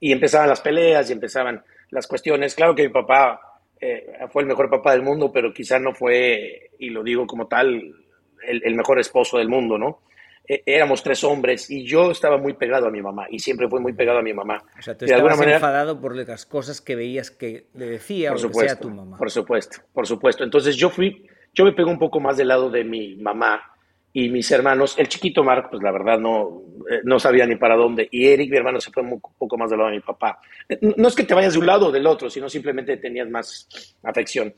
y 0.01 0.13
empezaban 0.13 0.49
las 0.49 0.61
peleas 0.61 1.09
y 1.09 1.13
empezaban 1.13 1.63
las 1.91 2.07
cuestiones. 2.07 2.55
Claro 2.55 2.75
que 2.75 2.83
mi 2.83 2.89
papá 2.91 3.41
eh, 3.81 4.19
fue 4.31 4.43
el 4.43 4.49
mejor 4.49 4.71
papá 4.71 4.93
del 4.93 5.03
mundo, 5.03 5.31
pero 5.33 5.53
quizá 5.53 5.79
no 5.79 5.93
fue, 5.93 6.71
y 6.79 6.91
lo 6.91 7.03
digo 7.03 7.27
como 7.27 7.47
tal, 7.47 7.95
el, 8.43 8.75
mejor 8.75 8.99
esposo 8.99 9.39
del 9.39 9.49
mundo, 9.49 9.77
¿no? 9.77 10.01
Eh, 10.49 10.63
éramos 10.65 11.03
tres 11.03 11.25
hombres 11.25 11.71
y 11.71 11.85
yo 11.85 12.11
estaba 12.11 12.39
muy 12.39 12.55
pegado 12.55 12.87
a 12.87 12.91
mi 12.91 13.03
mamá 13.03 13.27
y 13.29 13.41
siempre 13.41 13.69
fue 13.69 13.81
muy 13.81 13.93
pegado 13.93 14.21
a 14.21 14.23
mi 14.23 14.33
mamá. 14.33 14.63
O 14.79 14.83
sea, 14.83 14.97
tú 14.97 15.05
de 15.05 15.13
estabas 15.13 15.37
manera, 15.37 15.57
enfadado 15.57 16.01
por 16.01 16.15
las 16.15 16.47
cosas 16.47 16.81
que 16.81 16.95
veías 16.95 17.31
que 17.31 17.67
le 17.75 17.87
decía 17.87 18.31
por 18.31 18.39
o 18.39 18.41
supuesto, 18.41 18.89
tu 18.89 18.95
mamá. 18.95 19.19
Por 19.19 19.31
supuesto, 19.31 19.79
por 19.93 20.07
supuesto. 20.07 20.45
Entonces 20.45 20.77
yo 20.77 20.89
fui, 20.89 21.27
yo 21.57 21.65
me 21.65 21.73
pego 21.73 21.91
un 21.91 21.99
poco 21.99 22.21
más 22.21 22.37
del 22.37 22.49
lado 22.49 22.69
de 22.69 22.85
mi 22.85 23.17
mamá 23.17 23.63
y 24.13 24.29
mis 24.29 24.51
hermanos. 24.51 24.95
El 24.99 25.09
chiquito 25.09 25.43
Mark, 25.43 25.69
pues 25.71 25.83
la 25.83 25.91
verdad 25.91 26.19
no, 26.19 26.63
eh, 26.91 27.01
no 27.05 27.19
sabía 27.19 27.47
ni 27.47 27.57
para 27.57 27.75
dónde. 27.77 28.07
Y 28.11 28.29
Eric, 28.29 28.51
mi 28.51 28.59
hermano, 28.59 28.79
se 28.79 28.93
fue 28.93 29.03
un 29.03 29.19
poco 29.19 29.57
más 29.57 29.71
del 29.71 29.79
lado 29.79 29.91
de 29.91 29.97
mi 29.97 30.03
papá. 30.03 30.39
No 30.97 31.09
es 31.09 31.15
que 31.15 31.25
te 31.25 31.33
vayas 31.33 31.55
de 31.55 31.59
un 31.59 31.67
lado 31.67 31.87
o 31.87 31.93
del 31.93 32.07
otro, 32.07 32.29
sino 32.29 32.51
simplemente 32.51 32.99
tenías 32.99 33.29
más 33.31 33.97
afección. 34.03 34.55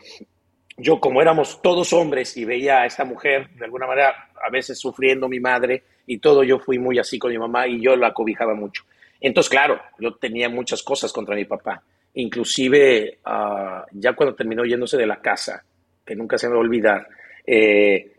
Yo, 0.77 0.99
como 0.99 1.23
éramos 1.23 1.63
todos 1.63 1.93
hombres 1.93 2.37
y 2.37 2.45
veía 2.45 2.83
a 2.83 2.87
esta 2.87 3.05
mujer, 3.05 3.49
de 3.51 3.65
alguna 3.65 3.87
manera, 3.87 4.31
a 4.45 4.51
veces 4.51 4.79
sufriendo 4.79 5.29
mi 5.29 5.39
madre 5.39 5.85
y 6.05 6.19
todo, 6.19 6.43
yo 6.43 6.59
fui 6.59 6.81
muy 6.81 6.99
así 6.99 7.17
con 7.17 7.31
mi 7.31 7.39
mamá 7.39 7.69
y 7.69 7.81
yo 7.81 7.95
la 7.95 8.13
cobijaba 8.13 8.55
mucho. 8.55 8.83
Entonces, 9.21 9.51
claro, 9.51 9.81
yo 10.01 10.17
tenía 10.17 10.49
muchas 10.49 10.83
cosas 10.83 11.13
contra 11.13 11.37
mi 11.37 11.45
papá. 11.45 11.81
Inclusive, 12.15 13.19
ah, 13.25 13.85
ya 13.93 14.15
cuando 14.15 14.35
terminó 14.35 14.65
yéndose 14.65 14.97
de 14.97 15.07
la 15.07 15.21
casa, 15.21 15.65
que 16.09 16.17
nunca 16.17 16.39
se 16.39 16.49
me 16.49 16.55
va 16.55 16.61
a 16.61 16.63
olvidar, 16.63 17.07
eh, 17.47 18.13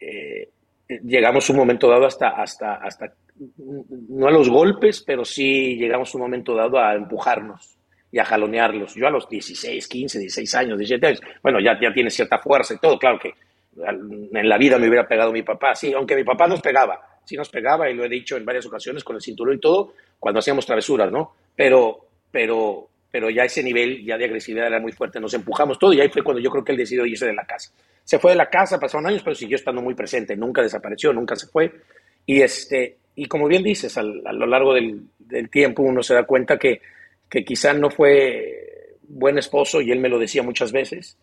eh, 0.00 0.50
llegamos 1.04 1.48
un 1.48 1.56
momento 1.56 1.88
dado 1.88 2.06
hasta, 2.06 2.30
hasta, 2.30 2.74
hasta, 2.74 3.14
no 4.08 4.26
a 4.26 4.32
los 4.32 4.48
golpes, 4.50 5.00
pero 5.06 5.24
sí 5.24 5.76
llegamos 5.76 6.12
un 6.16 6.22
momento 6.22 6.56
dado 6.56 6.80
a 6.80 6.94
empujarnos 6.94 7.78
y 8.10 8.18
a 8.18 8.24
jalonearlos. 8.24 8.96
Yo 8.96 9.06
a 9.06 9.10
los 9.10 9.28
16, 9.28 9.86
15, 9.86 10.18
16 10.18 10.54
años, 10.56 10.78
17 10.78 11.06
años, 11.06 11.20
bueno, 11.40 11.60
ya, 11.60 11.78
ya 11.80 11.92
tiene 11.94 12.10
cierta 12.10 12.38
fuerza 12.38 12.74
y 12.74 12.78
todo, 12.78 12.98
claro 12.98 13.18
que 13.20 13.32
en 13.78 14.48
la 14.48 14.58
vida 14.58 14.76
me 14.78 14.88
hubiera 14.88 15.06
pegado 15.06 15.30
mi 15.30 15.42
papá, 15.42 15.74
sí, 15.74 15.92
aunque 15.92 16.16
mi 16.16 16.24
papá 16.24 16.48
nos 16.48 16.60
pegaba, 16.60 17.00
sí 17.24 17.36
nos 17.36 17.48
pegaba 17.48 17.88
y 17.88 17.94
lo 17.94 18.04
he 18.04 18.08
dicho 18.08 18.36
en 18.36 18.44
varias 18.44 18.66
ocasiones 18.66 19.04
con 19.04 19.14
el 19.14 19.22
cinturón 19.22 19.54
y 19.54 19.60
todo, 19.60 19.92
cuando 20.18 20.40
hacíamos 20.40 20.66
travesuras, 20.66 21.12
¿no? 21.12 21.34
Pero, 21.54 22.06
pero, 22.32 22.88
pero 23.10 23.30
ya 23.30 23.44
ese 23.44 23.62
nivel 23.62 24.04
ya 24.04 24.18
de 24.18 24.24
agresividad 24.24 24.66
era 24.66 24.80
muy 24.80 24.92
fuerte, 24.92 25.20
nos 25.20 25.34
empujamos 25.34 25.78
todo 25.78 25.92
y 25.92 26.00
ahí 26.00 26.08
fue 26.08 26.22
cuando 26.22 26.40
yo 26.40 26.50
creo 26.50 26.64
que 26.64 26.72
él 26.72 26.78
decidió 26.78 27.06
irse 27.06 27.26
de 27.26 27.34
la 27.34 27.44
casa. 27.44 27.72
Se 28.04 28.18
fue 28.18 28.32
de 28.32 28.36
la 28.36 28.48
casa, 28.48 28.78
pasaron 28.78 29.06
años, 29.06 29.22
pero 29.22 29.34
siguió 29.34 29.56
estando 29.56 29.82
muy 29.82 29.94
presente, 29.94 30.36
nunca 30.36 30.62
desapareció, 30.62 31.12
nunca 31.12 31.34
se 31.34 31.46
fue. 31.46 31.72
Y, 32.24 32.40
este, 32.40 32.98
y 33.14 33.26
como 33.26 33.48
bien 33.48 33.62
dices, 33.62 33.96
a 33.98 34.02
lo 34.02 34.46
largo 34.46 34.74
del, 34.74 35.08
tiempo 35.50 35.82
uno 35.82 36.02
se 36.02 36.14
da 36.14 36.22
cuenta 36.24 36.56
que, 36.56 36.80
que 37.28 37.44
quizá 37.44 37.72
no 37.72 37.90
fue 37.90 38.96
buen 39.08 39.38
esposo, 39.38 39.80
y 39.80 39.90
él 39.90 40.00
me 40.00 40.08
lo 40.08 40.18
decía 40.18 40.42
muchas 40.42 40.72
veces, 40.72 41.16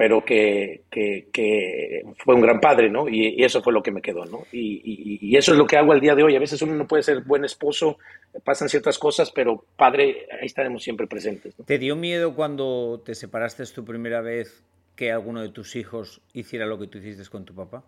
pero 0.00 0.24
que, 0.24 0.84
que, 0.90 2.02
fue 2.24 2.34
un 2.34 2.40
gran 2.40 2.58
padre, 2.58 2.88
¿no? 2.88 3.06
Y, 3.06 3.44
eso 3.44 3.60
fue 3.60 3.70
lo 3.70 3.82
que 3.82 3.90
me 3.90 4.00
quedó, 4.00 4.24
¿no? 4.24 4.46
Y, 4.50 5.18
y, 5.20 5.36
eso 5.36 5.52
es 5.52 5.58
lo 5.58 5.66
que 5.66 5.76
hago 5.76 5.92
al 5.92 6.00
día 6.00 6.14
de 6.14 6.22
hoy. 6.22 6.34
A 6.34 6.40
veces 6.40 6.62
uno 6.62 6.74
no 6.74 6.86
puede 6.86 7.02
ser 7.02 7.20
buen 7.20 7.44
esposo, 7.44 7.98
pasan 8.42 8.70
ciertas 8.70 8.98
cosas, 8.98 9.30
pero 9.30 9.62
padre, 9.76 10.26
ahí 10.40 10.46
estaremos 10.46 10.82
siempre 10.82 11.06
presentes. 11.06 11.54
¿Te 11.66 11.78
dio 11.78 11.96
miedo 11.96 12.34
cuando 12.34 13.02
te 13.04 13.14
separaste 13.14 13.62
tu 13.66 13.84
primera 13.84 14.22
vez 14.22 14.64
que 14.96 15.12
alguno 15.12 15.42
de 15.42 15.50
tus 15.50 15.76
hijos 15.76 16.22
hiciera 16.32 16.64
lo 16.64 16.78
que 16.78 16.86
tú 16.86 16.96
hiciste 16.96 17.28
con 17.28 17.44
tu 17.44 17.54
papá? 17.54 17.84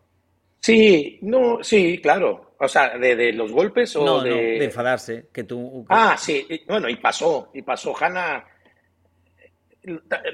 Sí, 0.60 1.18
no, 1.22 1.64
sí, 1.64 1.98
claro. 2.02 2.56
O 2.58 2.68
sea, 2.68 2.98
de, 2.98 3.32
los 3.32 3.50
golpes 3.50 3.96
o 3.96 4.04
no, 4.04 4.20
de... 4.20 4.30
No, 4.30 4.36
de 4.36 4.64
enfadarse, 4.66 5.28
que 5.32 5.44
tú... 5.44 5.86
Ah, 5.88 6.16
sí, 6.18 6.46
bueno, 6.68 6.90
y 6.90 6.96
pasó, 6.96 7.48
y 7.54 7.62
pasó. 7.62 7.94
Hanna, 7.98 8.44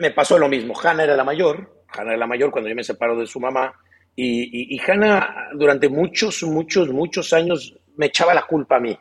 me 0.00 0.10
pasó 0.10 0.38
lo 0.38 0.48
mismo. 0.48 0.74
Hanna 0.80 1.04
era 1.04 1.16
la 1.16 1.24
mayor, 1.24 1.84
Hanna 1.88 2.10
era 2.10 2.18
la 2.18 2.26
mayor 2.26 2.50
cuando 2.50 2.68
yo 2.68 2.76
me 2.76 2.84
separo 2.84 3.18
de 3.18 3.26
su 3.26 3.40
mamá, 3.40 3.72
y, 4.14 4.74
y, 4.74 4.80
Hanna 4.80 5.48
durante 5.54 5.88
muchos, 5.88 6.42
muchos, 6.42 6.88
muchos 6.88 7.32
años 7.32 7.72
me 7.96 8.06
echaba 8.06 8.34
la 8.34 8.42
culpa 8.42 8.76
a 8.76 8.80
mí. 8.80 8.98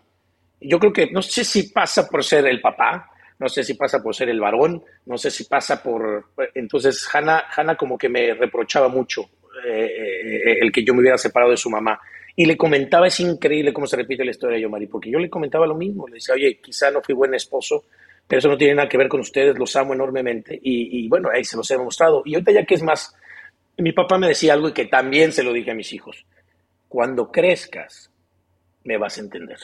Yo 0.61 0.77
creo 0.77 0.93
que, 0.93 1.09
no 1.11 1.23
sé 1.23 1.43
si 1.43 1.71
pasa 1.71 2.07
por 2.07 2.23
ser 2.23 2.45
el 2.45 2.61
papá, 2.61 3.09
no 3.39 3.49
sé 3.49 3.63
si 3.63 3.73
pasa 3.73 4.01
por 4.01 4.15
ser 4.15 4.29
el 4.29 4.39
varón, 4.39 4.83
no 5.05 5.17
sé 5.17 5.31
si 5.31 5.45
pasa 5.45 5.81
por... 5.81 6.31
Entonces, 6.53 7.07
Hannah, 7.11 7.45
Hannah 7.55 7.75
como 7.75 7.97
que 7.97 8.09
me 8.09 8.33
reprochaba 8.33 8.87
mucho 8.89 9.23
eh, 9.65 9.85
eh, 9.85 10.57
el 10.61 10.71
que 10.71 10.83
yo 10.83 10.93
me 10.93 11.01
hubiera 11.01 11.17
separado 11.17 11.51
de 11.51 11.57
su 11.57 11.69
mamá. 11.69 11.99
Y 12.35 12.45
le 12.45 12.55
comentaba, 12.55 13.07
es 13.07 13.19
increíble 13.19 13.73
cómo 13.73 13.87
se 13.87 13.97
repite 13.97 14.23
la 14.23 14.31
historia 14.31 14.57
de 14.57 14.61
Yomari, 14.61 14.85
porque 14.85 15.09
yo 15.09 15.17
le 15.17 15.29
comentaba 15.29 15.65
lo 15.65 15.73
mismo, 15.73 16.07
le 16.07 16.15
decía, 16.15 16.35
oye, 16.35 16.59
quizá 16.61 16.91
no 16.91 17.01
fui 17.01 17.15
buen 17.15 17.33
esposo, 17.33 17.85
pero 18.27 18.39
eso 18.39 18.49
no 18.49 18.57
tiene 18.57 18.75
nada 18.75 18.89
que 18.89 18.97
ver 18.97 19.07
con 19.07 19.21
ustedes, 19.21 19.57
los 19.57 19.75
amo 19.75 19.93
enormemente. 19.93 20.59
Y, 20.61 21.07
bueno, 21.07 21.29
ahí 21.33 21.45
se 21.45 21.55
los 21.55 21.69
he 21.71 21.77
demostrado. 21.77 22.21
Y 22.25 22.33
ahorita 22.33 22.51
ya 22.51 22.65
que 22.65 22.75
es 22.75 22.83
más, 22.83 23.15
mi 23.77 23.93
papá 23.93 24.17
me 24.17 24.27
decía 24.27 24.53
algo 24.53 24.67
y 24.69 24.73
que 24.73 24.85
también 24.85 25.31
se 25.31 25.43
lo 25.43 25.53
dije 25.53 25.71
a 25.71 25.75
mis 25.75 25.93
hijos, 25.93 26.25
cuando 26.89 27.31
crezcas, 27.31 28.11
me 28.83 28.97
vas 28.97 29.17
a 29.17 29.21
entender. 29.21 29.57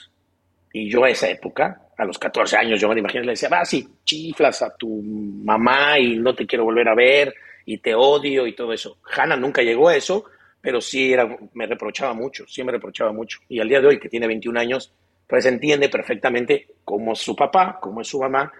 Y 0.71 0.89
yo 0.89 1.03
a 1.03 1.09
esa 1.09 1.29
época, 1.29 1.81
a 1.97 2.05
los 2.05 2.17
14 2.17 2.57
años, 2.57 2.79
yo 2.79 2.87
me 2.87 2.99
imagino, 2.99 3.23
le 3.25 3.31
decía, 3.31 3.49
vas 3.49 3.73
y 3.73 3.87
chiflas 4.03 4.61
a 4.61 4.75
tu 4.75 5.01
mamá 5.03 5.99
y 5.99 6.17
no 6.17 6.33
te 6.33 6.47
quiero 6.47 6.63
volver 6.63 6.87
a 6.87 6.95
ver 6.95 7.33
y 7.65 7.77
te 7.77 7.93
odio 7.93 8.47
y 8.47 8.55
todo 8.55 8.71
eso. 8.73 8.97
Hannah 9.15 9.35
nunca 9.35 9.61
llegó 9.61 9.89
a 9.89 9.95
eso, 9.95 10.25
pero 10.61 10.79
sí 10.79 11.11
era, 11.11 11.37
me 11.53 11.67
reprochaba 11.67 12.13
mucho, 12.13 12.45
sí 12.47 12.63
me 12.63 12.71
reprochaba 12.71 13.11
mucho. 13.11 13.39
Y 13.49 13.59
al 13.59 13.67
día 13.67 13.81
de 13.81 13.87
hoy, 13.87 13.99
que 13.99 14.09
tiene 14.09 14.27
21 14.27 14.59
años, 14.59 14.93
pues 15.27 15.45
entiende 15.45 15.89
perfectamente 15.89 16.67
cómo 16.83 17.13
es 17.13 17.19
su 17.19 17.35
papá, 17.35 17.79
cómo 17.81 18.01
es 18.01 18.07
su 18.07 18.19
mamá, 18.19 18.51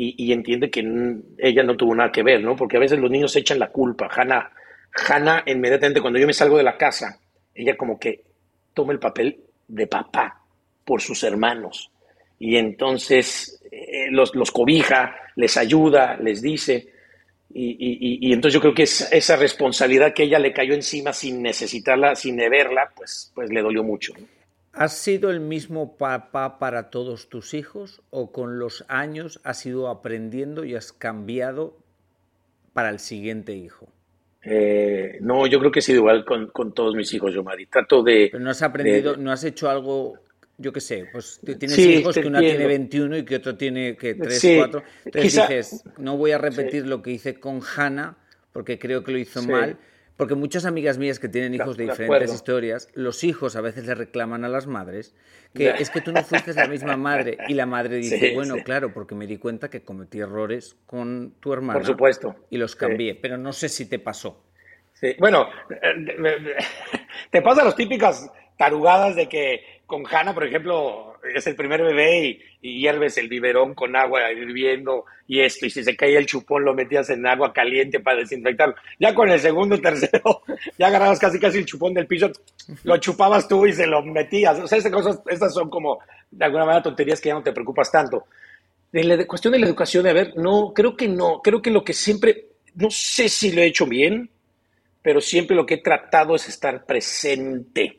y, 0.00 0.32
entiende 0.32 0.70
que 0.70 0.80
ella 1.38 1.64
no 1.64 1.76
tuvo 1.76 1.92
nada 1.92 2.12
que 2.12 2.22
ver, 2.22 2.40
¿no? 2.40 2.54
Porque 2.54 2.76
a 2.76 2.80
veces 2.80 3.00
los 3.00 3.10
niños 3.10 3.34
echan 3.34 3.58
la 3.58 3.70
culpa. 3.70 4.08
Hannah, 4.08 4.48
Hannah, 5.08 5.42
inmediatamente 5.46 6.00
cuando 6.00 6.20
yo 6.20 6.26
me 6.26 6.32
salgo 6.32 6.56
de 6.56 6.62
la 6.62 6.76
casa, 6.76 7.18
ella 7.52 7.76
como 7.76 7.98
que 7.98 8.22
toma 8.74 8.92
el 8.92 9.00
papel 9.00 9.40
de 9.66 9.88
papá 9.88 10.40
por 10.84 11.00
sus 11.00 11.24
hermanos. 11.24 11.90
Y 12.38 12.56
entonces 12.56 13.60
eh, 13.72 14.06
los, 14.10 14.36
los, 14.36 14.52
cobija, 14.52 15.16
les 15.34 15.56
ayuda, 15.56 16.16
les 16.16 16.42
dice. 16.42 16.92
Y, 17.52 18.32
entonces 18.32 18.54
yo 18.54 18.60
creo 18.60 18.74
que 18.74 18.84
esa 18.84 19.36
responsabilidad 19.36 20.14
que 20.14 20.24
ella 20.24 20.38
le 20.38 20.52
cayó 20.52 20.74
encima 20.74 21.12
sin 21.12 21.42
necesitarla, 21.42 22.14
sin 22.14 22.36
verla, 22.36 22.92
pues, 22.94 23.32
pues 23.34 23.50
le 23.50 23.62
dolió 23.62 23.82
mucho. 23.82 24.12
¿Has 24.78 24.96
sido 24.96 25.30
el 25.30 25.40
mismo 25.40 25.96
papá 25.96 26.58
para 26.58 26.90
todos 26.90 27.28
tus 27.28 27.54
hijos 27.54 28.00
o 28.10 28.32
con 28.32 28.58
los 28.58 28.84
años 28.88 29.40
has 29.42 29.66
ido 29.66 29.88
aprendiendo 29.88 30.64
y 30.64 30.76
has 30.76 30.92
cambiado 30.92 31.76
para 32.72 32.90
el 32.90 33.00
siguiente 33.00 33.54
hijo? 33.54 33.88
Eh, 34.42 35.18
no, 35.20 35.46
yo 35.46 35.58
creo 35.58 35.72
que 35.72 35.80
he 35.80 35.82
sido 35.82 35.98
igual 35.98 36.24
con, 36.24 36.46
con 36.48 36.72
todos 36.72 36.94
mis 36.94 37.12
hijos, 37.12 37.34
yo, 37.34 37.42
Mari. 37.42 37.66
Trato 37.66 38.02
de... 38.04 38.28
Pero 38.30 38.44
no 38.44 38.50
has 38.50 38.62
aprendido, 38.62 39.16
no 39.16 39.32
has 39.32 39.42
hecho 39.44 39.68
algo 39.68 40.18
yo 40.60 40.72
qué 40.72 40.80
sé, 40.80 41.06
pues 41.12 41.40
tienes 41.44 41.78
hijos 41.78 42.16
que 42.16 42.26
una 42.26 42.40
tiene 42.40 42.66
21 42.66 43.18
y 43.18 43.24
que 43.24 43.36
otro 43.36 43.56
tiene 43.56 43.96
que 43.96 44.14
3, 44.14 44.42
4. 44.58 44.82
Entonces 45.04 45.22
dices, 45.22 45.84
no 45.98 46.16
voy 46.16 46.32
a 46.32 46.38
repetir 46.38 46.84
lo 46.84 47.00
que 47.00 47.12
hice 47.12 47.38
con 47.38 47.60
Hannah 47.62 48.16
porque 48.52 48.76
creo 48.76 49.04
que 49.04 49.12
lo 49.12 49.18
hizo 49.18 49.40
mal. 49.42 49.78
Porque 50.18 50.34
muchas 50.34 50.66
amigas 50.66 50.98
mías 50.98 51.18
que 51.18 51.28
tienen 51.28 51.54
hijos 51.54 51.76
de, 51.76 51.84
diferentes 51.84 52.34
historias, 52.34 52.90
los 52.92 53.24
hijos 53.24 53.56
a 53.56 53.60
veces 53.60 53.86
le 53.86 53.94
reclaman 53.94 54.44
a 54.44 54.48
las 54.48 54.66
madres 54.66 55.14
que 55.54 55.70
es 55.70 55.90
que 55.90 56.00
tú 56.00 56.12
no 56.12 56.22
fuiste 56.22 56.52
la 56.52 56.66
misma 56.66 56.96
madre. 56.96 57.38
Y 57.48 57.54
la 57.54 57.66
madre 57.66 57.96
dice, 57.98 58.34
bueno, 58.34 58.56
claro, 58.64 58.92
porque 58.92 59.14
me 59.14 59.26
di 59.26 59.38
cuenta 59.38 59.70
que 59.70 59.82
cometí 59.82 60.20
errores 60.20 60.76
con 60.86 61.34
tu 61.40 61.52
hermana. 61.52 61.78
Por 61.78 61.86
supuesto. 61.86 62.36
Y 62.50 62.58
los 62.58 62.76
cambié. 62.76 63.14
Pero 63.14 63.38
no 63.38 63.52
sé 63.52 63.68
si 63.68 63.88
te 63.88 63.98
pasó. 63.98 64.42
Sí, 64.94 65.14
bueno, 65.18 65.48
eh, 65.70 66.56
te 67.30 67.40
pasa 67.40 67.64
los 67.64 67.76
típicas 67.76 68.30
tarugadas 68.56 69.14
de 69.14 69.28
que 69.28 69.82
con 69.86 70.04
Hanna, 70.04 70.34
por 70.34 70.44
ejemplo, 70.44 71.17
es 71.34 71.46
el 71.46 71.56
primer 71.56 71.82
bebé 71.82 72.40
y, 72.60 72.80
hierves 72.80 73.18
el 73.18 73.28
biberón 73.28 73.74
con 73.74 73.94
agua 73.96 74.32
hirviendo 74.32 75.04
y 75.26 75.40
esto, 75.40 75.66
y 75.66 75.70
si 75.70 75.84
se 75.84 75.96
caía 75.96 76.18
el 76.18 76.26
chupón 76.26 76.64
lo 76.64 76.74
metías 76.74 77.10
en 77.10 77.26
agua 77.26 77.52
caliente 77.52 78.00
para 78.00 78.18
desinfectarlo. 78.18 78.74
Ya 78.98 79.14
con 79.14 79.28
el 79.30 79.40
segundo, 79.40 79.78
tercero, 79.80 80.42
ya 80.78 80.86
agarrabas 80.86 81.18
casi 81.18 81.38
casi 81.38 81.58
el 81.58 81.66
chupón 81.66 81.94
del 81.94 82.06
piso, 82.06 82.30
lo 82.84 82.96
chupabas 82.96 83.46
tú 83.46 83.66
y 83.66 83.72
se 83.72 83.86
lo 83.86 84.02
metías. 84.02 84.58
O 84.58 84.66
sea, 84.66 84.78
esas 84.78 84.92
cosas, 84.92 85.20
estas 85.28 85.54
son 85.54 85.70
como, 85.70 86.00
de 86.30 86.44
alguna 86.44 86.64
manera, 86.64 86.82
tonterías 86.82 87.20
que 87.20 87.28
ya 87.28 87.34
no 87.34 87.42
te 87.42 87.52
preocupas 87.52 87.90
tanto. 87.90 88.26
De 88.90 89.04
la 89.04 89.26
cuestión 89.26 89.52
de 89.52 89.58
la 89.58 89.66
educación, 89.66 90.06
a 90.06 90.12
ver, 90.12 90.32
no, 90.36 90.72
creo 90.74 90.96
que 90.96 91.08
no, 91.08 91.40
creo 91.42 91.60
que 91.60 91.70
lo 91.70 91.84
que 91.84 91.92
siempre, 91.92 92.46
no 92.74 92.90
sé 92.90 93.28
si 93.28 93.52
lo 93.52 93.60
he 93.60 93.66
hecho 93.66 93.86
bien, 93.86 94.30
pero 95.02 95.20
siempre 95.20 95.54
lo 95.54 95.66
que 95.66 95.74
he 95.74 95.82
tratado 95.82 96.34
es 96.34 96.48
estar 96.48 96.84
presente 96.84 97.98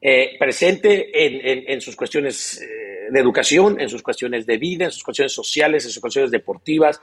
eh, 0.00 0.36
presente 0.38 1.72
en, 1.72 1.80
sus 1.80 1.96
cuestiones 1.96 2.60
eh, 2.60 3.08
de 3.10 3.20
educación, 3.20 3.80
en 3.80 3.88
sus 3.88 4.02
cuestiones 4.02 4.46
de 4.46 4.58
vida, 4.58 4.84
en 4.84 4.90
sus 4.90 5.02
cuestiones 5.02 5.32
sociales, 5.32 5.84
en 5.84 5.90
sus 5.90 6.00
cuestiones 6.00 6.30
deportivas. 6.30 7.00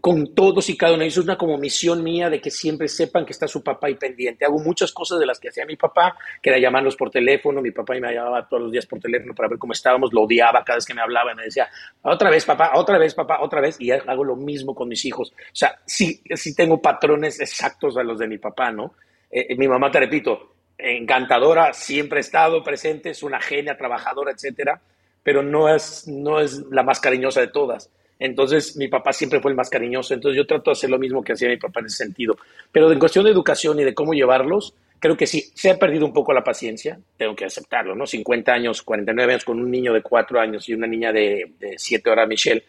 con 0.00 0.34
todos 0.36 0.70
y 0.70 0.76
cada 0.76 0.94
uno. 0.94 1.02
Eso 1.02 1.18
es 1.18 1.26
una 1.26 1.36
como 1.36 1.58
misión 1.58 2.04
mía 2.04 2.30
de 2.30 2.40
que 2.40 2.50
siempre 2.50 2.86
sepan 2.86 3.26
que 3.26 3.32
está 3.32 3.48
su 3.48 3.62
papá 3.62 3.88
ahí 3.88 3.96
pendiente. 3.96 4.44
Hago 4.44 4.60
muchas 4.60 4.92
cosas 4.92 5.18
de 5.18 5.26
las 5.26 5.40
que 5.40 5.48
hacía 5.48 5.66
mi 5.66 5.74
papá, 5.74 6.16
que 6.40 6.50
era 6.50 6.60
llamarlos 6.60 6.94
por 6.94 7.10
teléfono. 7.10 7.60
Mi 7.60 7.72
papá 7.72 7.94
me 7.94 8.14
llamaba 8.14 8.48
todos 8.48 8.62
los 8.62 8.72
días 8.72 8.86
por 8.86 9.00
teléfono 9.00 9.34
para 9.34 9.48
ver 9.48 9.58
cómo 9.58 9.72
estábamos. 9.72 10.12
Lo 10.12 10.22
odiaba 10.22 10.62
cada 10.62 10.76
vez 10.76 10.86
que 10.86 10.94
me 10.94 11.02
hablaba 11.02 11.32
y 11.32 11.34
me 11.34 11.42
decía, 11.42 11.68
otra 12.02 12.30
vez 12.30 12.44
papá, 12.44 12.70
otra 12.74 12.98
vez 12.98 13.14
papá, 13.14 13.40
otra 13.42 13.60
vez. 13.60 13.76
Y 13.80 13.90
hago 13.90 14.22
lo 14.22 14.36
mismo 14.36 14.76
con 14.76 14.88
mis 14.88 15.04
hijos. 15.04 15.32
O 15.32 15.56
sea, 15.56 15.80
sí, 15.84 16.22
sí 16.36 16.54
tengo 16.54 16.80
patrones 16.80 17.40
exactos 17.40 17.96
a 17.96 18.04
los 18.04 18.20
de 18.20 18.28
mi 18.28 18.38
papá, 18.38 18.70
¿no? 18.70 18.94
Eh, 19.28 19.56
mi 19.56 19.66
mamá, 19.66 19.90
te 19.90 19.98
repito, 19.98 20.54
encantadora, 20.82 21.72
siempre 21.72 22.18
ha 22.18 22.20
estado 22.20 22.62
presente, 22.62 23.10
es 23.10 23.22
una 23.22 23.40
genia, 23.40 23.76
trabajadora, 23.76 24.32
etcétera, 24.32 24.80
pero 25.22 25.42
no 25.42 25.74
es, 25.74 26.08
no 26.08 26.40
es 26.40 26.64
la 26.70 26.82
más 26.82 27.00
cariñosa 27.00 27.40
de 27.40 27.48
todas. 27.48 27.90
Entonces, 28.18 28.76
mi 28.76 28.88
papá 28.88 29.12
siempre 29.12 29.40
fue 29.40 29.50
el 29.50 29.56
más 29.56 29.70
cariñoso. 29.70 30.12
Entonces, 30.12 30.36
yo 30.36 30.46
trato 30.46 30.70
de 30.70 30.72
hacer 30.72 30.90
lo 30.90 30.98
mismo 30.98 31.24
que 31.24 31.32
hacía 31.32 31.48
mi 31.48 31.56
papá 31.56 31.80
en 31.80 31.86
ese 31.86 32.04
sentido. 32.04 32.36
Pero 32.70 32.92
en 32.92 32.98
cuestión 32.98 33.24
de 33.24 33.30
educación 33.30 33.80
y 33.80 33.84
de 33.84 33.94
cómo 33.94 34.12
llevarlos, 34.12 34.74
creo 34.98 35.16
que 35.16 35.26
sí, 35.26 35.50
se 35.54 35.70
ha 35.70 35.78
perdido 35.78 36.04
un 36.04 36.12
poco 36.12 36.34
la 36.34 36.44
paciencia. 36.44 37.00
Tengo 37.16 37.34
que 37.34 37.46
aceptarlo, 37.46 37.94
¿no? 37.94 38.06
50 38.06 38.52
años, 38.52 38.82
49 38.82 39.32
años 39.32 39.44
con 39.44 39.58
un 39.58 39.70
niño 39.70 39.94
de 39.94 40.02
4 40.02 40.38
años 40.38 40.68
y 40.68 40.74
una 40.74 40.86
niña 40.86 41.12
de, 41.12 41.52
de 41.58 41.74
7 41.78 42.10
horas, 42.10 42.28
Michelle, 42.28 42.62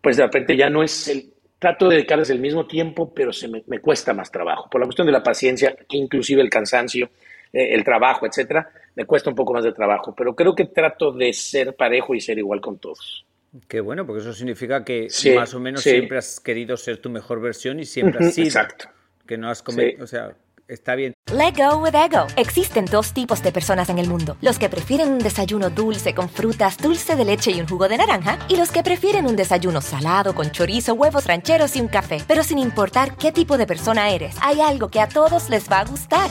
pues 0.00 0.16
de 0.16 0.22
repente 0.24 0.56
ya 0.56 0.70
no 0.70 0.82
es 0.82 1.08
el. 1.08 1.32
Trato 1.58 1.88
de 1.88 1.96
dedicarles 1.96 2.28
el 2.28 2.38
mismo 2.38 2.66
tiempo, 2.66 3.14
pero 3.14 3.32
se 3.32 3.48
me, 3.48 3.62
me 3.66 3.80
cuesta 3.80 4.12
más 4.12 4.30
trabajo. 4.30 4.68
Por 4.68 4.78
la 4.78 4.86
cuestión 4.86 5.06
de 5.06 5.12
la 5.12 5.22
paciencia, 5.22 5.74
inclusive 5.88 6.42
el 6.42 6.50
cansancio, 6.50 7.08
eh, 7.56 7.74
el 7.74 7.82
trabajo, 7.82 8.26
etcétera, 8.26 8.68
me 8.94 9.06
cuesta 9.06 9.30
un 9.30 9.36
poco 9.36 9.54
más 9.54 9.64
de 9.64 9.72
trabajo. 9.72 10.14
Pero 10.14 10.34
creo 10.34 10.54
que 10.54 10.66
trato 10.66 11.10
de 11.12 11.32
ser 11.32 11.74
parejo 11.74 12.14
y 12.14 12.20
ser 12.20 12.38
igual 12.38 12.60
con 12.60 12.78
todos. 12.78 13.24
Qué 13.66 13.80
bueno, 13.80 14.06
porque 14.06 14.20
eso 14.20 14.34
significa 14.34 14.84
que 14.84 15.08
más 15.34 15.54
o 15.54 15.60
menos 15.60 15.80
siempre 15.80 16.18
has 16.18 16.40
querido 16.40 16.76
ser 16.76 16.98
tu 16.98 17.08
mejor 17.08 17.40
versión 17.40 17.80
y 17.80 17.86
siempre 17.86 18.26
has 18.26 18.34
sido. 18.34 18.46
Exacto. 18.46 18.88
Que 19.26 19.38
no 19.38 19.48
has 19.48 19.62
comido, 19.62 20.04
o 20.04 20.06
sea, 20.06 20.36
está 20.68 20.94
bien. 20.94 21.14
Let 21.32 21.54
go 21.56 21.78
with 21.78 21.94
ego. 21.94 22.26
Existen 22.36 22.84
dos 22.84 23.14
tipos 23.14 23.42
de 23.42 23.52
personas 23.52 23.88
en 23.88 23.98
el 23.98 24.08
mundo: 24.08 24.36
los 24.42 24.58
que 24.58 24.68
prefieren 24.68 25.10
un 25.10 25.18
desayuno 25.18 25.70
dulce 25.70 26.14
con 26.14 26.28
frutas, 26.28 26.76
dulce 26.76 27.16
de 27.16 27.24
leche 27.24 27.50
y 27.50 27.60
un 27.60 27.66
jugo 27.66 27.88
de 27.88 27.96
naranja, 27.96 28.38
y 28.48 28.56
los 28.56 28.70
que 28.70 28.82
prefieren 28.82 29.26
un 29.26 29.36
desayuno 29.36 29.80
salado 29.80 30.34
con 30.34 30.50
chorizo, 30.50 30.92
huevos 30.92 31.26
rancheros 31.26 31.76
y 31.76 31.80
un 31.80 31.88
café. 31.88 32.18
Pero 32.28 32.42
sin 32.42 32.58
importar 32.58 33.16
qué 33.16 33.32
tipo 33.32 33.56
de 33.56 33.66
persona 33.66 34.10
eres, 34.10 34.36
hay 34.42 34.60
algo 34.60 34.90
que 34.90 35.00
a 35.00 35.08
todos 35.08 35.48
les 35.48 35.70
va 35.70 35.80
a 35.80 35.84
gustar. 35.86 36.30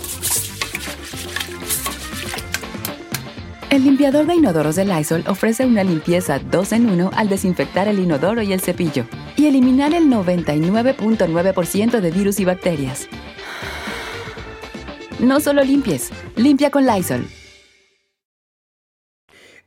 El 3.71 3.85
limpiador 3.85 4.25
de 4.25 4.35
inodoros 4.35 4.75
de 4.75 4.83
Lysol 4.83 5.23
ofrece 5.27 5.65
una 5.65 5.85
limpieza 5.85 6.39
2 6.39 6.73
en 6.73 6.89
1 6.89 7.11
al 7.15 7.29
desinfectar 7.29 7.87
el 7.87 7.99
inodoro 7.99 8.41
y 8.41 8.51
el 8.51 8.59
cepillo 8.59 9.05
y 9.37 9.45
eliminar 9.45 9.93
el 9.93 10.07
99.9% 10.07 12.01
de 12.01 12.11
virus 12.11 12.41
y 12.41 12.43
bacterias. 12.43 13.07
No 15.21 15.39
solo 15.39 15.63
limpies, 15.63 16.11
limpia 16.35 16.69
con 16.69 16.85
Lysol. 16.85 17.25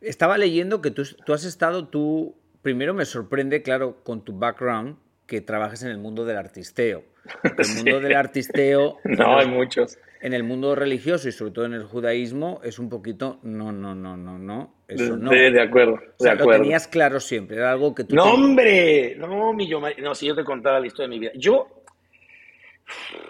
Estaba 0.03 0.37
leyendo 0.37 0.83
que 0.83 0.91
tú, 0.91 1.05
tú 1.25 1.33
has 1.33 1.47
estado, 1.47 1.89
tú, 1.89 2.37
primero 2.61 2.93
me 2.93 3.07
sorprende, 3.07 3.63
claro, 3.63 4.05
con 4.05 4.23
tu 4.23 4.39
background, 4.39 4.99
que 5.27 5.41
trabajes 5.41 5.83
en 5.83 5.91
el 5.91 5.99
mundo 5.99 6.25
del 6.25 6.37
artisteo. 6.37 7.05
El 7.59 7.77
mundo 7.77 8.01
del 8.01 8.17
artisteo... 8.17 8.99
no, 9.05 9.39
hay 9.39 9.49
muchos 9.49 9.99
en 10.25 10.33
el 10.33 10.43
mundo 10.43 10.75
religioso 10.75 11.29
y 11.29 11.33
sobre 11.33 11.51
todo 11.53 11.67
en 11.67 11.75
el 11.75 11.85
judaísmo 11.85 12.59
es 12.65 12.79
un 12.79 12.89
poquito 12.89 13.41
no, 13.43 13.73
no, 13.73 13.95
no, 13.95 14.17
no, 14.17 14.39
no. 14.39 14.75
Eso 14.89 15.19
no. 15.19 15.31
De, 15.31 15.51
de 15.51 15.61
acuerdo, 15.61 16.01
o 16.19 16.23
sea, 16.23 16.35
de 16.35 16.47
Lo 16.47 16.51
tenías 16.51 16.89
claro 16.89 17.21
siempre, 17.21 17.59
era 17.59 17.71
algo 17.71 17.95
que 17.95 18.05
tú. 18.05 18.17
No, 18.17 18.33
hombre, 18.33 19.17
no, 19.17 19.53
mi 19.53 19.69
yo, 19.69 19.83
no, 19.99 20.15
si 20.15 20.27
yo 20.27 20.35
te 20.35 20.43
contaba 20.43 20.81
la 20.81 20.87
historia 20.87 21.09
de 21.09 21.11
mi 21.11 21.19
vida. 21.19 21.33
Yo. 21.35 21.85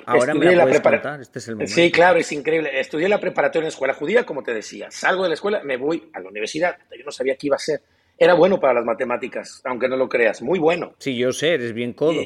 Ahora 0.07 0.35
me 0.35 0.55
la, 0.55 0.67
la 0.67 1.19
este 1.21 1.41
es 1.41 1.49
el 1.49 1.57
momento. 1.57 1.75
Sí, 1.75 1.91
claro, 1.91 2.21
es 2.21 2.31
increíble. 2.31 2.79
Estudié 2.79 3.09
la 3.09 3.19
preparatoria 3.19 3.63
en 3.63 3.65
la 3.65 3.71
escuela 3.71 3.95
judía, 3.95 4.25
como 4.25 4.45
te 4.45 4.55
decía. 4.55 4.89
Salgo 4.93 5.25
de 5.25 5.31
la 5.31 5.35
escuela, 5.35 5.63
me 5.65 5.77
voy 5.77 6.11
a 6.13 6.21
la 6.21 6.29
universidad. 6.29 6.77
Yo 6.97 7.05
no 7.05 7.11
sabía 7.11 7.35
qué 7.35 7.49
iba 7.49 7.57
a 7.57 7.61
ser. 7.61 7.81
Era 8.17 8.35
bueno 8.35 8.61
para 8.61 8.75
las 8.75 8.85
matemáticas, 8.85 9.61
aunque 9.65 9.89
no 9.89 9.97
lo 9.97 10.09
creas. 10.09 10.41
Muy 10.43 10.59
bueno. 10.59 10.95
Sí, 10.99 11.17
yo 11.17 11.33
sé, 11.33 11.55
eres 11.55 11.73
bien 11.73 11.93
codo. 11.93 12.21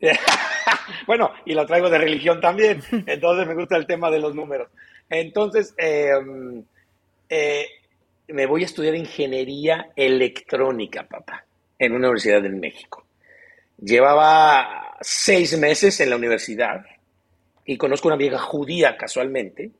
bueno, 1.06 1.32
y 1.44 1.54
lo 1.54 1.66
traigo 1.66 1.90
de 1.90 1.98
religión 1.98 2.40
también, 2.40 2.82
entonces 3.06 3.46
me 3.46 3.54
gusta 3.54 3.76
el 3.76 3.86
tema 3.86 4.10
de 4.10 4.20
los 4.20 4.34
números. 4.34 4.68
Entonces, 5.10 5.74
em, 5.76 6.62
eh, 7.28 7.66
me 8.28 8.46
voy 8.46 8.62
a 8.62 8.66
estudiar 8.66 8.94
ingeniería 8.94 9.90
electrónica, 9.96 11.04
papá, 11.04 11.44
en 11.78 11.92
una 11.92 12.08
universidad 12.08 12.44
en 12.44 12.60
México. 12.60 13.04
Llevaba 13.78 14.96
seis 15.00 15.56
meses 15.58 16.00
en 16.00 16.10
la 16.10 16.16
universidad 16.16 16.84
y 17.64 17.76
conozco 17.76 18.08
una 18.08 18.16
vieja 18.16 18.38
judía 18.38 18.96
casualmente 18.96 19.70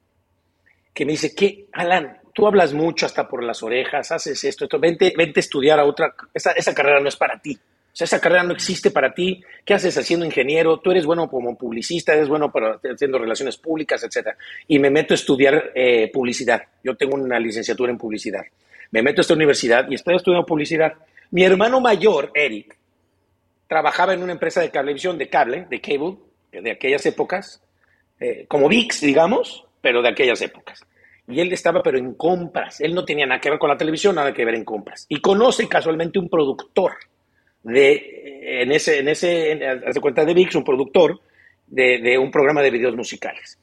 que 0.95 1.05
me 1.05 1.13
dice, 1.13 1.35
¿qué, 1.35 1.67
Alan? 1.73 2.19
Tú 2.33 2.47
hablas 2.47 2.73
mucho 2.73 3.07
hasta 3.07 3.29
por 3.29 3.43
las 3.43 3.63
orejas, 3.63 4.13
haces 4.13 4.43
esto, 4.45 4.65
esto, 4.65 4.79
vente, 4.79 5.13
vente 5.17 5.41
a 5.41 5.43
estudiar 5.43 5.81
a 5.81 5.85
otra, 5.85 6.15
esa, 6.33 6.53
esa 6.53 6.75
carrera 6.75 7.01
no 7.01 7.09
es 7.09 7.17
para 7.17 7.39
ti 7.39 7.59
sea, 7.99 8.05
esa 8.05 8.21
carrera 8.21 8.45
no 8.45 8.53
existe 8.53 8.93
para 8.93 9.13
ti. 9.13 9.43
¿Qué 9.65 9.75
haces 9.75 9.99
haciendo 9.99 10.25
ingeniero? 10.25 10.79
Tú 10.79 10.93
eres 10.93 11.05
bueno 11.05 11.29
como 11.29 11.57
publicista, 11.59 12.15
eres 12.15 12.29
bueno 12.29 12.53
para 12.53 12.79
haciendo 12.85 13.19
relaciones 13.19 13.57
públicas, 13.57 14.05
etcétera. 14.05 14.37
Y 14.69 14.79
me 14.79 14.89
meto 14.89 15.15
a 15.15 15.17
estudiar 15.17 15.73
eh, 15.75 16.09
publicidad. 16.13 16.63
Yo 16.85 16.97
tengo 16.97 17.17
una 17.17 17.41
licenciatura 17.41 17.91
en 17.91 17.99
publicidad. 17.99 18.45
Me 18.93 19.03
meto 19.03 19.21
a 19.21 19.23
esta 19.23 19.35
universidad 19.35 19.89
y 19.91 19.97
estoy 19.97 20.15
estudiando 20.15 20.47
publicidad. 20.47 20.95
Mi 21.33 21.43
hermano 21.43 21.81
mayor, 21.81 22.31
Eric, 22.35 22.77
trabajaba 23.67 24.15
en 24.15 24.23
una 24.23 24.33
empresa 24.33 24.61
de 24.61 24.71
cablevisión, 24.71 25.19
de 25.19 25.29
cable, 25.29 25.67
de 25.69 25.81
cable, 25.81 26.17
de 26.53 26.71
aquellas 26.71 27.05
épocas, 27.05 27.61
eh, 28.21 28.47
como 28.47 28.69
VIX, 28.69 29.01
digamos, 29.01 29.67
pero 29.81 30.03
de 30.03 30.09
aquellas 30.09 30.41
épocas. 30.41 30.87
Y 31.29 31.41
él 31.41 31.53
estaba, 31.53 31.83
pero 31.83 31.99
en 31.99 32.15
compras. 32.15 32.81
Él 32.81 32.95
no 32.95 33.05
tenía 33.05 33.27
nada 33.27 33.41
que 33.41 33.51
ver 33.51 33.59
con 33.59 33.69
la 33.69 33.77
televisión, 33.77 34.15
nada 34.15 34.33
que 34.33 34.45
ver 34.45 34.55
en 34.55 34.65
compras. 34.65 35.05
Y 35.09 35.21
conoce 35.21 35.69
casualmente 35.69 36.19
un 36.19 36.29
productor 36.29 36.93
de, 37.63 38.63
en 38.63 38.73
ese, 38.73 39.01
en 39.01 39.09
ese, 39.09 39.61
hace 39.87 40.01
cuenta 40.01 40.25
de 40.25 40.33
VIX, 40.33 40.55
un 40.57 40.65
productor 40.65 41.21
de, 41.67 41.99
de, 41.99 42.19
un 42.19 42.31
programa 42.31 42.63
de 42.63 42.71
videos 42.71 42.97
musicales. 42.97 43.59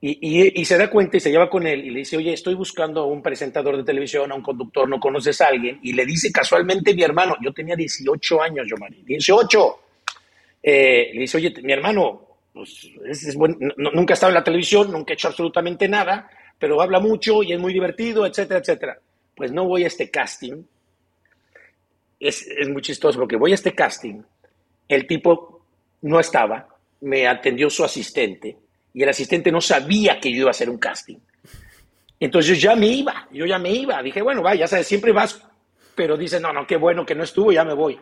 Y, 0.00 0.18
y, 0.20 0.60
y, 0.60 0.64
se 0.66 0.76
da 0.76 0.88
cuenta 0.90 1.16
y 1.16 1.20
se 1.20 1.30
lleva 1.30 1.48
con 1.48 1.66
él 1.66 1.84
y 1.84 1.90
le 1.90 2.00
dice, 2.00 2.16
oye, 2.16 2.32
estoy 2.32 2.54
buscando 2.54 3.00
a 3.00 3.06
un 3.06 3.22
presentador 3.22 3.76
de 3.76 3.84
televisión, 3.84 4.30
a 4.30 4.34
un 4.34 4.42
conductor, 4.42 4.88
¿no 4.88 5.00
conoces 5.00 5.40
a 5.40 5.48
alguien? 5.48 5.80
Y 5.82 5.94
le 5.94 6.04
dice 6.04 6.30
casualmente 6.30 6.94
mi 6.94 7.02
hermano, 7.02 7.34
yo 7.42 7.52
tenía 7.52 7.74
18 7.74 8.42
años, 8.42 8.66
yo, 8.68 8.76
Mari, 8.76 9.02
18. 9.02 9.78
Eh, 10.62 11.10
le 11.14 11.20
dice, 11.22 11.38
oye, 11.38 11.54
mi 11.62 11.72
hermano, 11.72 12.20
pues 12.52 12.88
es, 13.06 13.24
es 13.24 13.36
no, 13.36 13.90
nunca 13.92 14.12
ha 14.12 14.14
estado 14.14 14.30
en 14.30 14.34
la 14.34 14.44
televisión, 14.44 14.92
nunca 14.92 15.12
ha 15.12 15.14
hecho 15.14 15.28
absolutamente 15.28 15.88
nada, 15.88 16.28
pero 16.58 16.80
habla 16.80 17.00
mucho 17.00 17.42
y 17.42 17.52
es 17.52 17.58
muy 17.58 17.72
divertido, 17.72 18.26
etcétera, 18.26 18.60
etcétera. 18.60 18.98
Pues 19.34 19.52
no 19.52 19.64
voy 19.64 19.84
a 19.84 19.88
este 19.88 20.10
casting 20.10 20.64
es, 22.28 22.46
es 22.46 22.68
muy 22.68 22.82
chistoso 22.82 23.18
porque 23.18 23.36
voy 23.36 23.52
a 23.52 23.54
este 23.54 23.74
casting, 23.74 24.22
el 24.88 25.06
tipo 25.06 25.62
no 26.02 26.20
estaba, 26.20 26.68
me 27.02 27.26
atendió 27.26 27.68
su 27.70 27.84
asistente 27.84 28.56
y 28.92 29.02
el 29.02 29.08
asistente 29.08 29.50
no 29.50 29.60
sabía 29.60 30.18
que 30.20 30.30
yo 30.30 30.38
iba 30.38 30.48
a 30.48 30.52
hacer 30.52 30.70
un 30.70 30.78
casting. 30.78 31.18
Entonces 32.20 32.58
yo 32.58 32.70
ya 32.70 32.76
me 32.76 32.86
iba, 32.86 33.28
yo 33.32 33.44
ya 33.44 33.58
me 33.58 33.70
iba. 33.70 34.02
Dije, 34.02 34.22
bueno, 34.22 34.40
vaya, 34.40 34.60
ya 34.60 34.68
sabes, 34.68 34.86
siempre 34.86 35.12
vas, 35.12 35.42
pero 35.94 36.16
dice, 36.16 36.40
no, 36.40 36.52
no, 36.52 36.66
qué 36.66 36.76
bueno 36.76 37.04
que 37.04 37.14
no 37.14 37.24
estuvo, 37.24 37.52
ya 37.52 37.64
me 37.64 37.74
voy. 37.74 37.98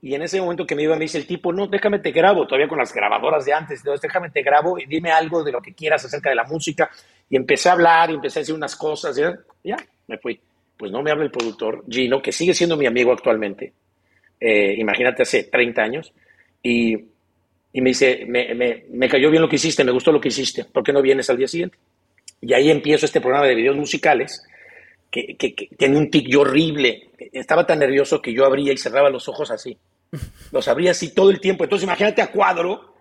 Y 0.00 0.14
en 0.14 0.22
ese 0.22 0.40
momento 0.40 0.66
que 0.66 0.74
me 0.74 0.82
iba, 0.84 0.94
me 0.94 1.04
dice 1.04 1.18
el 1.18 1.26
tipo, 1.26 1.52
no, 1.52 1.66
déjame 1.66 1.98
te 1.98 2.12
grabo, 2.12 2.46
todavía 2.46 2.68
con 2.68 2.78
las 2.78 2.92
grabadoras 2.92 3.44
de 3.44 3.52
antes, 3.52 3.80
entonces 3.80 4.00
déjame 4.00 4.30
te 4.30 4.42
grabo 4.42 4.78
y 4.78 4.86
dime 4.86 5.10
algo 5.10 5.42
de 5.42 5.52
lo 5.52 5.60
que 5.60 5.74
quieras 5.74 6.04
acerca 6.04 6.30
de 6.30 6.36
la 6.36 6.44
música. 6.44 6.90
Y 7.28 7.36
empecé 7.36 7.68
a 7.68 7.72
hablar 7.72 8.10
y 8.10 8.14
empecé 8.14 8.38
a 8.38 8.42
decir 8.42 8.54
unas 8.54 8.76
cosas, 8.76 9.18
y 9.18 9.68
ya, 9.68 9.76
me 10.06 10.18
fui 10.18 10.40
pues 10.78 10.92
no 10.92 11.02
me 11.02 11.10
habla 11.10 11.24
el 11.24 11.30
productor, 11.30 11.84
Gino, 11.90 12.22
que 12.22 12.32
sigue 12.32 12.54
siendo 12.54 12.76
mi 12.76 12.86
amigo 12.86 13.12
actualmente, 13.12 13.72
eh, 14.40 14.74
imagínate 14.78 15.22
hace 15.22 15.44
30 15.44 15.82
años, 15.82 16.12
y, 16.62 16.94
y 17.72 17.80
me 17.80 17.90
dice, 17.90 18.24
me, 18.26 18.54
me, 18.54 18.84
me, 18.88 19.08
cayó 19.08 19.28
bien 19.28 19.42
lo 19.42 19.48
que 19.48 19.56
hiciste, 19.56 19.82
me 19.82 19.90
gustó 19.90 20.12
lo 20.12 20.20
que 20.20 20.28
hiciste, 20.28 20.64
¿por 20.64 20.84
qué 20.84 20.92
no 20.92 21.02
vienes 21.02 21.28
al 21.28 21.36
día 21.36 21.48
siguiente? 21.48 21.76
Y 22.40 22.54
ahí 22.54 22.70
empiezo 22.70 23.06
este 23.06 23.20
programa 23.20 23.48
de 23.48 23.56
videos 23.56 23.76
musicales, 23.76 24.46
que, 25.10 25.36
que, 25.36 25.54
que 25.54 25.66
tenía 25.76 25.98
un 25.98 26.10
tic 26.10 26.32
horrible, 26.38 27.08
estaba 27.32 27.66
tan 27.66 27.80
nervioso 27.80 28.22
que 28.22 28.32
yo 28.32 28.44
abría 28.46 28.72
y 28.72 28.78
cerraba 28.78 29.10
los 29.10 29.28
ojos 29.28 29.50
así, 29.50 29.76
los 30.52 30.68
abría 30.68 30.92
así 30.92 31.14
todo 31.14 31.30
el 31.30 31.40
tiempo, 31.40 31.64
entonces 31.64 31.84
imagínate 31.84 32.22
a 32.22 32.30
cuadro, 32.30 32.94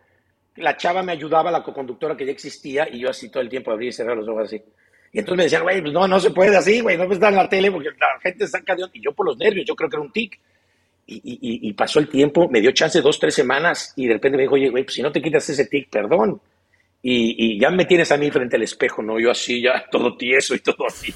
la 0.57 0.75
chava 0.75 1.03
me 1.03 1.11
ayudaba, 1.11 1.51
la 1.51 1.63
co-conductora 1.63 2.17
que 2.17 2.25
ya 2.25 2.31
existía, 2.31 2.87
y 2.91 2.99
yo 2.99 3.09
así 3.09 3.29
todo 3.29 3.41
el 3.41 3.49
tiempo 3.49 3.71
abría 3.71 3.89
y 3.89 3.93
cerraba 3.93 4.15
los 4.15 4.27
ojos 4.27 4.45
así. 4.45 4.61
Y 5.13 5.19
entonces 5.19 5.37
me 5.37 5.43
decían, 5.43 5.63
güey, 5.63 5.81
pues 5.81 5.93
no, 5.93 6.07
no 6.07 6.19
se 6.19 6.31
puede 6.31 6.55
así, 6.57 6.81
güey, 6.81 6.97
no 6.97 7.11
estar 7.11 7.31
en 7.31 7.37
la 7.37 7.47
tele 7.47 7.71
porque 7.71 7.89
la 7.89 8.19
gente 8.21 8.47
saca 8.47 8.75
de... 8.75 8.85
Y 8.93 9.01
yo 9.01 9.13
por 9.13 9.25
los 9.25 9.37
nervios, 9.37 9.65
yo 9.65 9.75
creo 9.75 9.89
que 9.89 9.95
era 9.95 10.03
un 10.03 10.11
tic. 10.11 10.39
Y, 11.09 11.15
y, 11.15 11.69
y, 11.69 11.73
pasó 11.73 11.99
el 11.99 12.09
tiempo, 12.09 12.49
me 12.49 12.59
dio 12.59 12.71
chance 12.71 12.99
dos, 13.01 13.17
tres 13.17 13.33
semanas, 13.33 13.93
y 13.95 14.07
de 14.07 14.15
repente 14.15 14.35
me 14.35 14.43
dijo, 14.43 14.55
oye, 14.55 14.69
güey, 14.69 14.83
pues 14.83 14.95
si 14.95 15.01
no 15.01 15.09
te 15.09 15.21
quitas 15.21 15.47
ese 15.49 15.65
tic, 15.65 15.89
perdón. 15.89 16.41
Y, 17.01 17.53
y, 17.55 17.59
ya 17.59 17.69
me 17.69 17.85
tienes 17.85 18.11
a 18.11 18.17
mí 18.17 18.29
frente 18.29 18.57
al 18.57 18.63
espejo, 18.63 19.01
¿no? 19.01 19.17
Yo 19.17 19.31
así, 19.31 19.61
ya 19.61 19.85
todo 19.91 20.17
tieso 20.17 20.53
y 20.53 20.59
todo 20.59 20.85
así, 20.85 21.13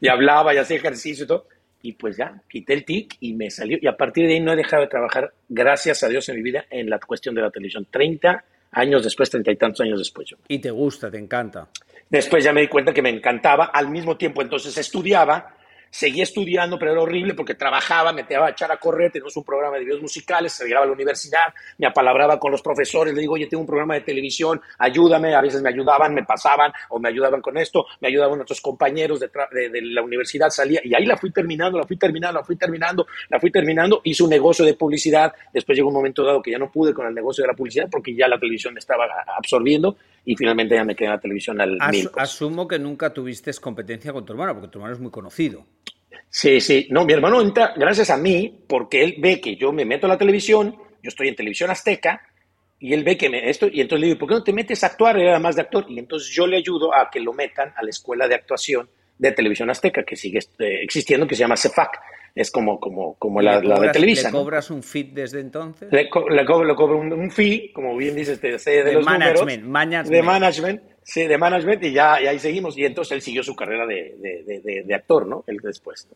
y 0.00 0.08
hablaba 0.08 0.52
y 0.52 0.56
hacía 0.58 0.76
ejercicio 0.76 1.24
y 1.24 1.28
todo. 1.28 1.46
Y 1.82 1.92
pues 1.92 2.16
ya, 2.16 2.40
quité 2.48 2.74
el 2.74 2.84
tic 2.84 3.16
y 3.20 3.34
me 3.34 3.50
salió. 3.50 3.78
Y 3.80 3.86
a 3.86 3.96
partir 3.96 4.26
de 4.26 4.34
ahí 4.34 4.40
no 4.40 4.52
he 4.52 4.56
dejado 4.56 4.82
de 4.82 4.88
trabajar, 4.88 5.32
gracias 5.48 6.02
a 6.02 6.08
Dios 6.08 6.28
en 6.28 6.36
mi 6.36 6.42
vida, 6.42 6.64
en 6.70 6.88
la 6.88 6.98
cuestión 6.98 7.34
de 7.34 7.42
la 7.42 7.50
televisión. 7.50 7.86
30 7.90 8.44
años 8.72 9.02
después, 9.02 9.28
treinta 9.28 9.50
y 9.50 9.56
tantos 9.56 9.80
años 9.80 9.98
después. 9.98 10.28
Yo. 10.30 10.36
Y 10.48 10.58
te 10.60 10.70
gusta, 10.70 11.10
te 11.10 11.18
encanta. 11.18 11.68
Después 12.08 12.44
ya 12.44 12.52
me 12.52 12.60
di 12.60 12.68
cuenta 12.68 12.92
que 12.92 13.02
me 13.02 13.10
encantaba. 13.10 13.66
Al 13.66 13.88
mismo 13.88 14.16
tiempo, 14.16 14.42
entonces 14.42 14.76
estudiaba 14.78 15.56
Seguí 15.94 16.22
estudiando, 16.22 16.78
pero 16.78 16.92
era 16.92 17.02
horrible 17.02 17.34
porque 17.34 17.54
trabajaba, 17.54 18.14
me 18.14 18.22
a 18.22 18.48
echar 18.48 18.72
a 18.72 18.78
correr, 18.78 19.12
teníamos 19.12 19.36
un 19.36 19.44
programa 19.44 19.76
de 19.76 19.84
videos 19.84 20.00
musicales, 20.00 20.50
se 20.50 20.64
llegaba 20.64 20.84
a 20.84 20.86
la 20.86 20.94
universidad, 20.94 21.52
me 21.76 21.86
apalabraba 21.86 22.40
con 22.40 22.50
los 22.50 22.62
profesores, 22.62 23.12
le 23.12 23.20
digo, 23.20 23.34
oye, 23.34 23.46
tengo 23.46 23.60
un 23.60 23.66
programa 23.66 23.92
de 23.92 24.00
televisión, 24.00 24.58
ayúdame, 24.78 25.34
a 25.34 25.42
veces 25.42 25.60
me 25.60 25.68
ayudaban, 25.68 26.14
me 26.14 26.24
pasaban 26.24 26.72
o 26.88 26.98
me 26.98 27.10
ayudaban 27.10 27.42
con 27.42 27.58
esto, 27.58 27.84
me 28.00 28.08
ayudaban 28.08 28.40
otros 28.40 28.62
compañeros 28.62 29.20
de, 29.20 29.28
de, 29.28 29.82
la 29.82 30.00
universidad, 30.00 30.48
salía 30.48 30.80
y 30.82 30.94
ahí 30.94 31.04
la 31.04 31.18
fui 31.18 31.30
terminando, 31.30 31.76
la 31.76 31.86
fui 31.86 31.98
terminando, 31.98 32.40
la 32.40 32.44
fui 32.46 32.56
terminando, 32.56 33.06
la 33.28 33.38
fui 33.38 33.50
terminando, 33.50 34.00
hice 34.02 34.22
un 34.22 34.30
negocio 34.30 34.64
de 34.64 34.72
publicidad, 34.72 35.30
después 35.52 35.76
llegó 35.76 35.88
un 35.88 35.96
momento 35.96 36.24
dado 36.24 36.40
que 36.40 36.52
ya 36.52 36.58
no 36.58 36.72
pude 36.72 36.94
con 36.94 37.06
el 37.06 37.14
negocio 37.14 37.42
de 37.42 37.48
la 37.48 37.54
publicidad 37.54 37.88
porque 37.90 38.14
ya 38.14 38.28
la 38.28 38.40
televisión 38.40 38.72
me 38.72 38.80
estaba 38.80 39.04
absorbiendo 39.36 39.98
y 40.24 40.36
finalmente 40.36 40.74
ya 40.74 40.84
me 40.84 40.94
quedé 40.94 41.06
en 41.06 41.14
la 41.14 41.20
televisión 41.20 41.60
al 41.60 41.78
mil. 41.90 42.10
Asumo 42.16 42.68
que 42.68 42.78
nunca 42.78 43.12
tuviste 43.12 43.52
competencia 43.60 44.12
con 44.12 44.24
tu 44.24 44.32
hermano, 44.32 44.54
porque 44.54 44.68
tu 44.68 44.78
hermano 44.78 44.94
es 44.94 45.00
muy 45.00 45.10
conocido. 45.10 45.66
Sí, 46.28 46.60
sí. 46.60 46.86
No, 46.90 47.04
mi 47.04 47.12
hermano 47.12 47.40
entra 47.40 47.74
gracias 47.76 48.10
a 48.10 48.16
mí, 48.16 48.64
porque 48.66 49.02
él 49.02 49.16
ve 49.18 49.40
que 49.40 49.56
yo 49.56 49.72
me 49.72 49.84
meto 49.84 50.06
a 50.06 50.10
la 50.10 50.18
televisión, 50.18 50.76
yo 51.02 51.08
estoy 51.08 51.28
en 51.28 51.36
televisión 51.36 51.70
azteca, 51.70 52.22
y 52.78 52.94
él 52.94 53.04
ve 53.04 53.16
que 53.16 53.28
me, 53.28 53.48
esto, 53.48 53.68
y 53.70 53.80
entonces 53.80 54.00
le 54.00 54.06
digo, 54.08 54.18
¿por 54.18 54.28
qué 54.28 54.34
no 54.34 54.42
te 54.42 54.52
metes 54.52 54.82
a 54.82 54.88
actuar? 54.88 55.18
Era 55.18 55.38
más 55.38 55.56
de 55.56 55.62
actor. 55.62 55.86
Y 55.88 55.98
entonces 55.98 56.30
yo 56.30 56.46
le 56.46 56.56
ayudo 56.56 56.94
a 56.94 57.10
que 57.10 57.20
lo 57.20 57.32
metan 57.32 57.72
a 57.76 57.82
la 57.82 57.90
escuela 57.90 58.26
de 58.26 58.34
actuación 58.34 58.88
de 59.18 59.32
televisión 59.32 59.70
azteca, 59.70 60.02
que 60.02 60.16
sigue 60.16 60.38
eh, 60.58 60.82
existiendo, 60.82 61.26
que 61.26 61.36
se 61.36 61.40
llama 61.40 61.56
CEFAC 61.56 62.00
es 62.34 62.50
como, 62.50 62.80
como, 62.80 63.14
como 63.14 63.40
la, 63.42 63.60
de 63.60 63.90
Televisa. 63.90 64.28
¿Le 64.28 64.32
cobras 64.32 64.70
un 64.70 64.82
fee 64.82 65.10
desde 65.12 65.40
entonces? 65.40 65.92
Le, 65.92 66.08
cobro, 66.08 66.98
un, 66.98 67.30
fee, 67.30 67.72
como 67.72 67.96
bien 67.96 68.14
dices, 68.14 68.40
de, 68.40 68.50
de, 68.50 68.92
los 68.92 69.04
management, 69.04 69.64
números, 69.64 70.08
de 70.08 70.22
management, 70.22 70.82
sí, 71.02 71.26
de 71.26 71.38
management, 71.38 71.84
y 71.84 71.92
ya 71.92 72.20
y 72.22 72.26
ahí 72.26 72.38
seguimos. 72.38 72.76
Y 72.78 72.84
entonces 72.84 73.12
él 73.12 73.22
siguió 73.22 73.42
su 73.42 73.54
carrera 73.54 73.86
de, 73.86 74.82
de 74.86 74.94
actor, 74.94 75.26
¿no? 75.26 75.44
Él 75.46 75.58
después. 75.62 76.08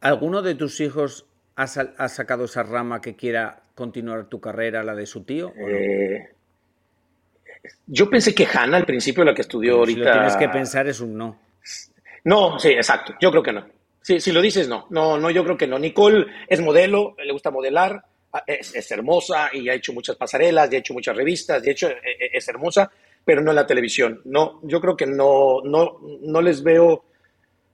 ¿Alguno 0.00 0.40
de 0.40 0.54
tus 0.54 0.80
hijos 0.80 1.26
ha, 1.56 1.64
ha, 1.64 2.08
sacado 2.08 2.44
esa 2.44 2.62
rama 2.62 3.00
que 3.00 3.16
quiera 3.16 3.62
continuar 3.74 4.28
tu 4.28 4.40
carrera, 4.40 4.82
la 4.82 4.94
de 4.94 5.06
su 5.06 5.24
tío? 5.24 5.52
Eh, 5.56 6.28
yo 7.86 8.08
pensé 8.08 8.34
que 8.34 8.46
Hannah, 8.46 8.78
al 8.78 8.86
principio, 8.86 9.24
la 9.24 9.34
que 9.34 9.42
estudió 9.42 9.76
ahorita. 9.76 10.00
Si 10.00 10.06
lo 10.06 10.12
tienes 10.12 10.36
que 10.36 10.48
pensar, 10.48 10.86
es 10.86 11.00
un 11.00 11.16
no. 11.16 11.38
No, 12.24 12.58
sí, 12.58 12.70
exacto. 12.70 13.14
Yo 13.20 13.30
creo 13.30 13.42
que 13.42 13.52
no. 13.52 13.66
Sí, 14.02 14.20
si 14.20 14.32
lo 14.32 14.40
dices, 14.40 14.68
no. 14.68 14.86
No, 14.90 15.18
no, 15.18 15.30
yo 15.30 15.44
creo 15.44 15.56
que 15.56 15.66
no. 15.66 15.78
Nicole 15.78 16.26
es 16.48 16.60
modelo, 16.60 17.14
le 17.22 17.32
gusta 17.32 17.50
modelar, 17.50 18.02
es, 18.46 18.90
hermosa 18.90 19.50
y 19.52 19.68
ha 19.68 19.74
hecho 19.74 19.92
muchas 19.92 20.16
pasarelas, 20.16 20.72
y 20.72 20.76
ha 20.76 20.78
hecho 20.78 20.94
muchas 20.94 21.16
revistas, 21.16 21.62
de 21.62 21.70
hecho 21.70 21.88
e, 21.88 21.92
e, 21.92 22.30
es 22.32 22.48
hermosa, 22.48 22.90
pero 23.24 23.42
no 23.42 23.50
en 23.50 23.56
la 23.56 23.66
televisión. 23.66 24.22
No, 24.24 24.60
yo 24.62 24.80
creo 24.80 24.96
que 24.96 25.06
no, 25.06 25.60
no, 25.64 25.98
no 26.22 26.42
les 26.42 26.62
veo. 26.62 27.04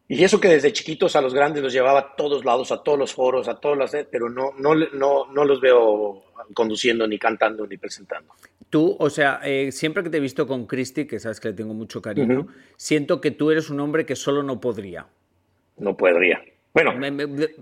Y 0.08 0.22
eso 0.22 0.40
que 0.40 0.48
desde 0.48 0.72
chiquitos 0.72 1.16
a 1.16 1.20
los 1.20 1.34
grandes 1.34 1.62
los 1.62 1.72
llevaba 1.72 1.98
a 1.98 2.16
todos 2.16 2.44
lados, 2.44 2.70
a 2.70 2.82
todos 2.82 2.98
los 2.98 3.12
foros, 3.12 3.48
a 3.48 3.56
todos 3.56 3.76
los, 3.76 3.90
pero 4.10 4.28
no, 4.28 4.52
no, 4.56 4.74
no, 4.74 5.32
no 5.32 5.44
los 5.44 5.60
veo 5.60 6.22
conduciendo, 6.54 7.08
ni 7.08 7.18
cantando, 7.18 7.66
ni 7.66 7.76
presentando. 7.76 8.32
Tú, 8.70 8.96
o 8.98 9.10
sea, 9.10 9.40
eh, 9.44 9.72
siempre 9.72 10.04
que 10.04 10.10
te 10.10 10.18
he 10.18 10.20
visto 10.20 10.46
con 10.46 10.66
Christy, 10.66 11.06
que 11.06 11.18
sabes 11.18 11.40
que 11.40 11.48
le 11.48 11.54
tengo 11.54 11.74
mucho 11.74 12.00
cariño, 12.00 12.46
siento 12.76 13.20
que 13.20 13.32
tú 13.32 13.50
eres 13.50 13.68
un 13.68 13.80
hombre 13.80 14.06
que 14.06 14.14
solo 14.14 14.44
no 14.44 14.60
podría 14.60 15.08
no 15.78 15.96
podría. 15.96 16.42
Bueno, 16.72 16.92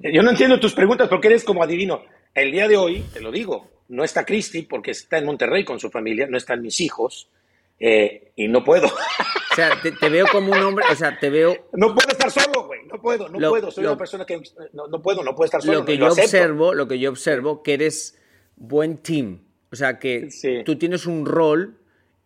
yo 0.03 0.23
no 0.23 0.31
entiendo 0.31 0.59
tus 0.59 0.75
preguntas 0.75 1.09
porque 1.09 1.29
eres 1.29 1.45
como 1.45 1.63
adivino. 1.63 2.03
El 2.35 2.51
día 2.51 2.67
de 2.67 2.77
hoy, 2.77 3.05
te 3.13 3.21
lo 3.21 3.31
digo, 3.31 3.71
no 3.89 4.03
está 4.03 4.25
Cristi 4.25 4.63
porque 4.63 4.91
está 4.91 5.19
en 5.19 5.25
Monterrey 5.25 5.65
con 5.65 5.79
su 5.79 5.91
familia, 5.91 6.27
no 6.29 6.37
están 6.37 6.63
mis 6.63 6.81
hijos 6.81 7.29
eh, 7.79 8.33
y 8.35 8.49
no 8.49 8.65
puedo. 8.65 8.87
O 8.87 9.55
sea, 9.55 9.71
te, 9.81 10.09
veo 10.09 10.27
como 10.33 10.51
un 10.51 10.59
hombre, 10.59 10.85
o 10.91 10.97
sea, 10.97 11.17
te 11.17 11.31
veo... 11.31 11.69
No 11.75 11.95
puedo 11.95 12.09
estar 12.09 12.29
solo, 12.29 12.67
güey, 12.67 12.81
no 12.87 13.01
puedo, 13.01 13.29
no 13.29 13.51
puedo, 13.51 13.71
soy 13.71 13.85
una 13.85 13.97
persona 13.97 14.25
que 14.27 14.43
no, 14.73 15.01
puedo, 15.01 15.23
no 15.23 15.35
puedo 15.37 15.45
estar 15.45 15.63
solo. 15.63 15.79
Lo 15.79 15.85
que 15.85 15.97
yo 15.97 16.09
observo, 16.09 16.75
lo 16.75 16.89
que 16.89 16.99
yo 16.99 17.11
observo, 17.11 17.63
que 17.63 17.75
eres 17.75 18.19
buen 18.57 18.99
team, 18.99 19.43
o 19.71 19.77
sea, 19.77 20.01
que 20.01 20.29
tú 20.65 20.77
tienes 20.77 21.07
un 21.07 21.25
rol 21.25 21.77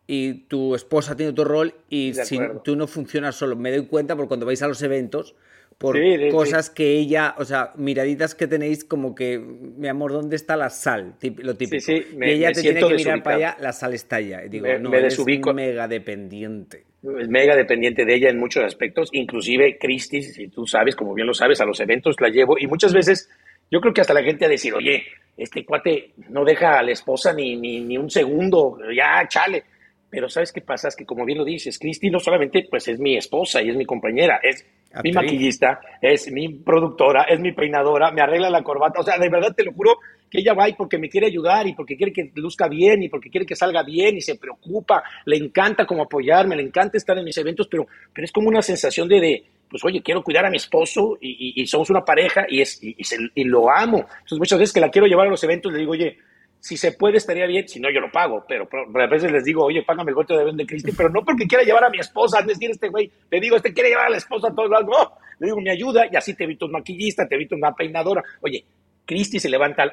y 0.06 0.46
tu 0.48 0.74
esposa 0.74 1.16
tiene 1.16 1.32
otro 1.32 1.44
rol 1.44 1.74
y 1.90 2.14
si 2.14 2.38
tú 2.64 2.76
no 2.76 2.86
funcionas 2.86 3.36
solo. 3.36 3.56
Me 3.56 3.70
doy 3.70 3.86
cuenta 3.86 4.16
porque 4.16 4.28
cuando 4.28 4.46
vais 4.46 4.62
a 4.62 4.68
los 4.68 4.80
eventos, 4.80 5.34
por 5.78 5.96
cosas 6.32 6.70
que 6.70 6.98
ella, 6.98 7.36
o 7.38 7.44
sea, 7.44 7.72
miraditas 7.76 8.34
que 8.34 8.48
tenéis 8.48 8.84
como 8.84 9.14
que, 9.14 9.38
mi 9.38 9.86
amor, 9.86 10.12
¿dónde 10.12 10.34
está 10.34 10.56
la 10.56 10.70
sal? 10.70 11.14
Lo 11.36 11.54
típico. 11.54 11.92
y 11.92 12.30
ella 12.30 12.50
te 12.50 12.62
tiene 12.62 12.80
que 12.80 12.94
mirar 12.94 13.22
para 13.22 13.36
allá, 13.36 13.56
la 13.60 13.72
sal 13.72 13.94
está 13.94 14.16
allá. 14.16 14.44
Y 14.44 14.48
digo, 14.48 14.66
no, 14.80 14.92
es 14.92 15.18
mega 15.54 15.86
dependiente. 15.86 16.82
Es 17.20 17.28
mega 17.28 17.54
dependiente 17.54 18.04
de 18.04 18.12
ella 18.12 18.28
en 18.28 18.40
muchos 18.40 18.64
aspectos, 18.64 19.08
inclusive 19.12 19.78
Cristi, 19.78 20.20
si 20.20 20.48
tú 20.48 20.66
sabes, 20.66 20.96
como 20.96 21.14
bien 21.14 21.28
lo 21.28 21.34
sabes, 21.34 21.60
a 21.60 21.64
los 21.64 21.78
eventos 21.78 22.16
la 22.20 22.28
llevo 22.28 22.58
y 22.58 22.66
muchas 22.66 22.92
veces 22.92 23.30
yo 23.70 23.80
creo 23.80 23.94
que 23.94 24.00
hasta 24.00 24.14
la 24.14 24.24
gente 24.24 24.46
a 24.46 24.48
decir, 24.48 24.74
oye, 24.74 25.04
este 25.36 25.64
cuate 25.64 26.10
no 26.30 26.44
deja 26.44 26.76
a 26.76 26.82
la 26.82 26.90
esposa 26.90 27.32
ni, 27.32 27.54
ni, 27.56 27.80
ni 27.80 27.96
un 27.96 28.10
segundo, 28.10 28.78
ya, 28.92 29.28
chale. 29.28 29.62
Pero 30.10 30.28
¿sabes 30.28 30.52
qué 30.52 30.60
pasa? 30.60 30.88
Es 30.88 30.96
que 30.96 31.04
como 31.04 31.24
bien 31.24 31.38
lo 31.38 31.44
dices, 31.44 31.78
Cristi 31.78 32.10
no 32.10 32.18
solamente 32.18 32.66
pues 32.68 32.88
es 32.88 32.98
mi 32.98 33.16
esposa 33.16 33.62
y 33.62 33.68
es 33.68 33.76
mi 33.76 33.84
compañera, 33.84 34.40
es 34.42 34.66
mi 35.02 35.12
maquillista, 35.12 35.80
es 36.00 36.30
mi 36.32 36.48
productora, 36.48 37.24
es 37.24 37.38
mi 37.40 37.52
peinadora, 37.52 38.10
me 38.10 38.22
arregla 38.22 38.50
la 38.50 38.62
corbata. 38.62 39.00
O 39.00 39.02
sea, 39.02 39.18
de 39.18 39.28
verdad 39.28 39.54
te 39.54 39.64
lo 39.64 39.72
juro 39.72 39.98
que 40.30 40.40
ella 40.40 40.54
va 40.54 40.68
y 40.68 40.74
porque 40.74 40.98
me 40.98 41.08
quiere 41.08 41.26
ayudar 41.26 41.66
y 41.66 41.74
porque 41.74 41.96
quiere 41.96 42.12
que 42.12 42.30
luzca 42.34 42.68
bien 42.68 43.02
y 43.02 43.08
porque 43.08 43.30
quiere 43.30 43.46
que 43.46 43.56
salga 43.56 43.82
bien 43.82 44.16
y 44.16 44.20
se 44.20 44.36
preocupa, 44.36 45.02
le 45.24 45.36
encanta 45.36 45.86
como 45.86 46.02
apoyarme, 46.02 46.56
le 46.56 46.62
encanta 46.62 46.98
estar 46.98 47.16
en 47.18 47.24
mis 47.24 47.38
eventos, 47.38 47.68
pero, 47.68 47.86
pero 48.12 48.24
es 48.24 48.32
como 48.32 48.48
una 48.48 48.62
sensación 48.62 49.08
de, 49.08 49.20
de 49.20 49.44
pues 49.68 49.84
oye, 49.84 50.02
quiero 50.02 50.22
cuidar 50.22 50.46
a 50.46 50.50
mi 50.50 50.56
esposo 50.56 51.18
y, 51.20 51.66
somos 51.66 51.90
una 51.90 52.04
pareja 52.04 52.46
y, 52.48 52.60
es, 52.60 52.82
y, 52.82 52.96
y, 53.34 53.44
lo 53.44 53.70
amo. 53.70 53.98
Entonces 53.98 54.38
muchas 54.38 54.58
veces 54.58 54.72
que 54.72 54.80
la 54.80 54.90
quiero 54.90 55.06
llevar 55.06 55.26
a 55.26 55.30
los 55.30 55.44
eventos 55.44 55.72
le 55.72 55.78
digo, 55.78 55.92
oye, 55.92 56.18
si 56.60 56.76
se 56.76 56.92
puede 56.92 57.18
estaría 57.18 57.46
bien, 57.46 57.68
si 57.68 57.80
no 57.80 57.90
yo 57.90 58.00
lo 58.00 58.10
pago, 58.10 58.44
pero, 58.48 58.68
a 58.72 59.06
veces 59.06 59.30
les 59.30 59.44
digo, 59.44 59.64
oye, 59.64 59.82
págame 59.82 60.10
el 60.10 60.14
golpe 60.14 60.34
de 60.34 60.40
avión 60.40 60.56
de 60.56 60.66
Cristi, 60.66 60.92
pero 60.92 61.08
no 61.08 61.24
porque 61.24 61.46
quiera 61.46 61.64
llevar 61.64 61.84
a 61.84 61.90
mi 61.90 61.98
esposa, 61.98 62.40
es 62.40 62.46
decir, 62.46 62.70
este 62.70 62.88
güey, 62.88 63.10
le 63.30 63.40
digo, 63.40 63.56
este 63.56 63.72
quiere 63.72 63.90
llevar 63.90 64.06
a 64.06 64.10
la 64.10 64.16
esposa 64.16 64.48
a 64.48 64.54
todos 64.54 64.70
lados, 64.70 64.88
no, 64.88 65.12
le 65.38 65.46
digo, 65.46 65.60
me 65.60 65.70
ayuda 65.70 66.06
y 66.10 66.16
así 66.16 66.34
te 66.34 66.44
evito 66.44 66.66
un 66.66 66.72
maquillista, 66.72 67.26
te 67.26 67.36
evito 67.36 67.54
una 67.54 67.72
peinadora. 67.72 68.22
Oye, 68.40 68.64
Cristi 69.04 69.38
se 69.38 69.48
levanta, 69.48 69.84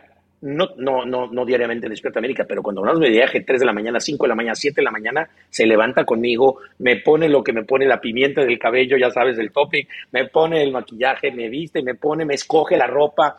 no, 0.41 0.69
no, 0.78 1.06
no, 1.06 1.28
no 1.28 1.45
diariamente 1.45 1.86
en 1.86 1.91
Despierta 1.91 2.19
América, 2.19 2.45
pero 2.47 2.62
cuando 2.62 2.84
nos 2.84 2.99
de 2.99 3.10
viaje, 3.10 3.41
3 3.41 3.60
de 3.60 3.65
la 3.65 3.73
mañana, 3.73 3.99
5 3.99 4.25
de 4.25 4.30
la 4.30 4.36
mañana, 4.36 4.56
7 4.56 4.75
de 4.75 4.84
la 4.84 4.91
mañana, 4.91 5.30
se 5.49 5.65
levanta 5.65 6.04
conmigo, 6.04 6.60
me 6.80 6.97
pone 6.97 7.30
lo 7.30 7.43
que 7.43 7.54
me 7.54 7.63
pone 7.63 7.86
la 7.86 8.01
pimienta 8.01 8.41
del 8.41 8.60
cabello, 8.60 8.97
ya 8.97 9.10
sabes, 9.12 9.38
del 9.38 9.51
topic, 9.51 9.88
me 10.12 10.28
pone 10.28 10.62
el 10.62 10.71
maquillaje, 10.71 11.32
me 11.32 11.49
viste, 11.49 11.82
me 11.82 11.95
pone, 11.95 12.25
me 12.25 12.34
escoge 12.34 12.75
la 12.75 12.88
ropa, 12.88 13.38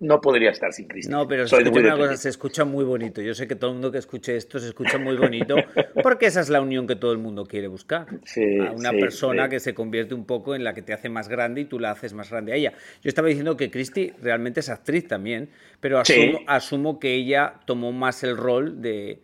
no 0.00 0.20
podría 0.20 0.50
estar 0.50 0.72
sin 0.72 0.88
Cristi. 0.88 1.10
No, 1.10 1.26
pero 1.26 1.44
una 1.44 1.96
cosa, 1.96 2.16
se 2.16 2.28
escucha 2.28 2.64
muy 2.64 2.84
bonito. 2.84 3.22
Yo 3.22 3.34
sé 3.34 3.46
que 3.46 3.56
todo 3.56 3.70
el 3.70 3.74
mundo 3.74 3.90
que 3.90 3.98
escuche 3.98 4.36
esto 4.36 4.58
se 4.58 4.68
escucha 4.68 4.98
muy 4.98 5.16
bonito, 5.16 5.56
porque 6.02 6.26
esa 6.26 6.40
es 6.40 6.48
la 6.48 6.60
unión 6.60 6.86
que 6.86 6.96
todo 6.96 7.12
el 7.12 7.18
mundo 7.18 7.46
quiere 7.46 7.68
buscar. 7.68 8.06
a 8.08 8.72
una 8.72 8.90
persona 8.90 9.48
que 9.48 9.60
se 9.60 9.74
convierte 9.74 10.14
un 10.14 10.24
poco 10.24 10.54
en 10.54 10.64
la 10.64 10.74
que 10.74 10.82
te 10.82 10.92
hace 10.92 11.08
más 11.08 11.28
grande 11.28 11.62
y 11.62 11.64
tú 11.64 11.78
la 11.78 11.90
haces 11.90 12.12
más 12.12 12.30
grande 12.30 12.52
a 12.52 12.56
ella. 12.56 12.72
Yo 13.02 13.08
estaba 13.08 13.28
diciendo 13.28 13.56
que 13.56 13.70
Cristi 13.70 14.12
realmente 14.20 14.60
es 14.60 14.68
actriz 14.68 15.08
también, 15.08 15.50
pero 15.80 16.02
asumo, 16.46 16.98
que 16.98 17.14
ella 17.14 17.54
tomó 17.64 17.92
más 17.92 18.22
el 18.22 18.36
rol 18.36 18.82
de, 18.82 19.20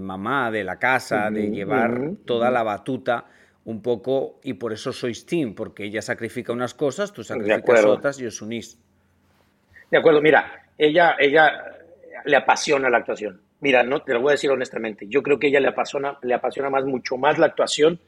mamá, 0.00 0.50
de 0.50 0.64
la 0.64 0.78
casa, 0.78 1.30
de 1.30 1.50
llevar 1.50 2.12
toda 2.24 2.50
la 2.50 2.62
batuta 2.62 3.26
un 3.66 3.80
poco, 3.80 4.40
y 4.42 4.54
por 4.54 4.74
eso 4.74 4.92
sois 4.92 5.24
team, 5.24 5.54
porque 5.54 5.84
ella 5.84 6.02
sacrifica 6.02 6.52
unas 6.52 6.74
cosas, 6.74 7.12
tú 7.12 7.24
sacrificas 7.24 7.84
otras 7.86 8.20
y 8.20 8.26
os 8.26 8.42
unís. 8.42 8.78
De 9.94 10.00
acuerdo, 10.00 10.20
mira, 10.20 10.64
ella, 10.76 11.14
ella 11.20 11.52
le 12.24 12.36
apasiona 12.36 12.90
la 12.90 12.98
actuación. 12.98 13.40
Mira, 13.60 13.84
no 13.84 14.02
te 14.02 14.12
lo 14.12 14.22
voy 14.22 14.30
a 14.30 14.32
decir 14.32 14.50
honestamente. 14.50 15.06
Yo 15.08 15.22
creo 15.22 15.38
que 15.38 15.46
ella 15.46 15.60
le 15.60 15.68
apasiona, 15.68 16.18
le 16.22 16.34
apasiona 16.34 16.68
más, 16.68 16.84
mucho 16.84 17.16
más 17.16 17.38
la 17.38 17.46
actuación 17.46 18.00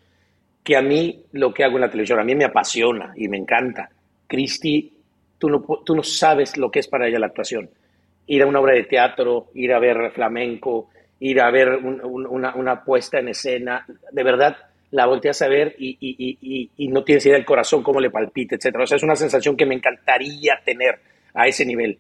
que 0.65 0.77
a 0.77 0.83
mí 0.83 1.23
lo 1.31 1.55
que 1.55 1.63
hago 1.63 1.77
en 1.77 1.83
la 1.83 1.89
televisión. 1.89 2.19
A 2.19 2.25
mí 2.25 2.35
me 2.35 2.45
apasiona 2.45 3.13
y 3.15 3.29
me 3.29 3.37
encanta. 3.37 3.89
Cristi, 4.27 4.95
tú 5.39 5.49
no, 5.49 5.61
tú 5.87 5.95
no 5.95 6.03
sabes 6.03 6.57
lo 6.57 6.73
que 6.73 6.81
es 6.81 6.89
para 6.89 7.07
ella 7.07 7.21
la 7.21 7.27
actuación. 7.27 7.71
Ir 8.27 8.43
a 8.43 8.47
una 8.47 8.59
obra 8.59 8.75
de 8.75 8.83
teatro, 8.83 9.51
ir 9.55 9.73
a 9.73 9.79
ver 9.79 10.11
flamenco, 10.11 10.89
ir 11.21 11.41
a 11.41 11.53
ver 11.53 11.69
una, 11.69 12.57
una, 12.57 12.83
puesta 12.83 13.21
en 13.21 13.29
escena, 13.29 13.87
de 14.11 14.23
verdad 14.25 14.57
la 14.91 15.07
volteas 15.07 15.41
a 15.41 15.47
ver 15.47 15.77
y, 15.79 15.97
y, 16.01 16.71
y, 16.77 16.89
no 16.89 17.05
tienes 17.05 17.25
idea 17.27 17.37
del 17.37 17.45
corazón, 17.45 17.85
cómo 17.85 18.01
le 18.01 18.11
palpita, 18.11 18.57
etcétera. 18.57 18.83
O 18.83 18.87
sea, 18.89 18.97
es 18.97 19.05
una 19.05 19.15
sensación 19.15 19.57
que 19.57 19.67
me 19.67 19.77
encantaría 19.77 20.61
tener 20.65 20.99
a 21.37 21.47
ese 21.47 21.65
nivel. 21.65 21.99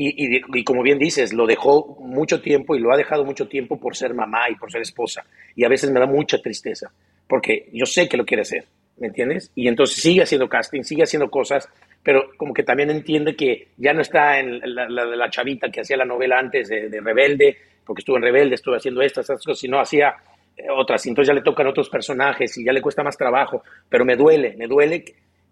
Y, 0.00 0.62
como 0.62 0.82
bien 0.84 0.96
dices, 0.96 1.32
lo 1.32 1.44
dejó 1.44 1.96
mucho 1.98 2.40
tiempo 2.40 2.76
y 2.76 2.78
lo 2.78 2.92
ha 2.92 2.96
dejado 2.96 3.24
mucho 3.24 3.48
tiempo 3.48 3.80
por 3.80 3.96
ser 3.96 4.14
mamá 4.14 4.48
y 4.48 4.54
por 4.54 4.70
ser 4.70 4.80
esposa. 4.80 5.24
Y 5.56 5.64
a 5.64 5.68
veces 5.68 5.90
me 5.90 5.98
da 5.98 6.06
mucha 6.06 6.38
tristeza, 6.38 6.88
porque 7.26 7.68
yo 7.72 7.84
sé 7.84 8.08
que 8.08 8.16
lo 8.16 8.24
quiere 8.24 8.42
hacer, 8.42 8.64
¿me 8.98 9.08
entiendes? 9.08 9.50
Y 9.56 9.66
entonces 9.66 10.00
sigue 10.00 10.22
haciendo 10.22 10.48
casting, 10.48 10.82
sigue 10.82 11.02
haciendo 11.02 11.28
cosas, 11.28 11.68
pero 12.00 12.30
como 12.36 12.54
que 12.54 12.62
también 12.62 12.90
entiende 12.90 13.34
que 13.34 13.70
ya 13.76 13.92
no 13.92 14.02
está 14.02 14.38
en 14.38 14.60
la, 14.72 14.88
la, 14.88 15.30
chavita 15.30 15.68
que 15.68 15.80
hacía 15.80 15.96
la 15.96 16.04
novela 16.04 16.38
antes 16.38 16.68
de, 16.68 17.00
Rebelde, 17.00 17.56
porque 17.84 18.02
estuvo 18.02 18.18
en 18.18 18.22
Rebelde, 18.22 18.54
estuvo 18.54 18.76
haciendo 18.76 19.02
estas, 19.02 19.24
estas 19.24 19.44
cosas, 19.44 19.58
sino 19.58 19.80
hacía 19.80 20.14
eh, 20.56 20.66
otras. 20.70 21.04
Y 21.06 21.08
entonces 21.08 21.28
ya 21.28 21.34
le 21.34 21.42
tocan 21.42 21.66
otros 21.66 21.88
personajes 21.88 22.56
y 22.56 22.64
ya 22.64 22.72
le 22.72 22.80
cuesta 22.80 23.02
más 23.02 23.16
trabajo, 23.16 23.64
pero 23.88 24.04
me 24.04 24.14
duele, 24.14 24.54
me 24.56 24.68
duele 24.68 25.04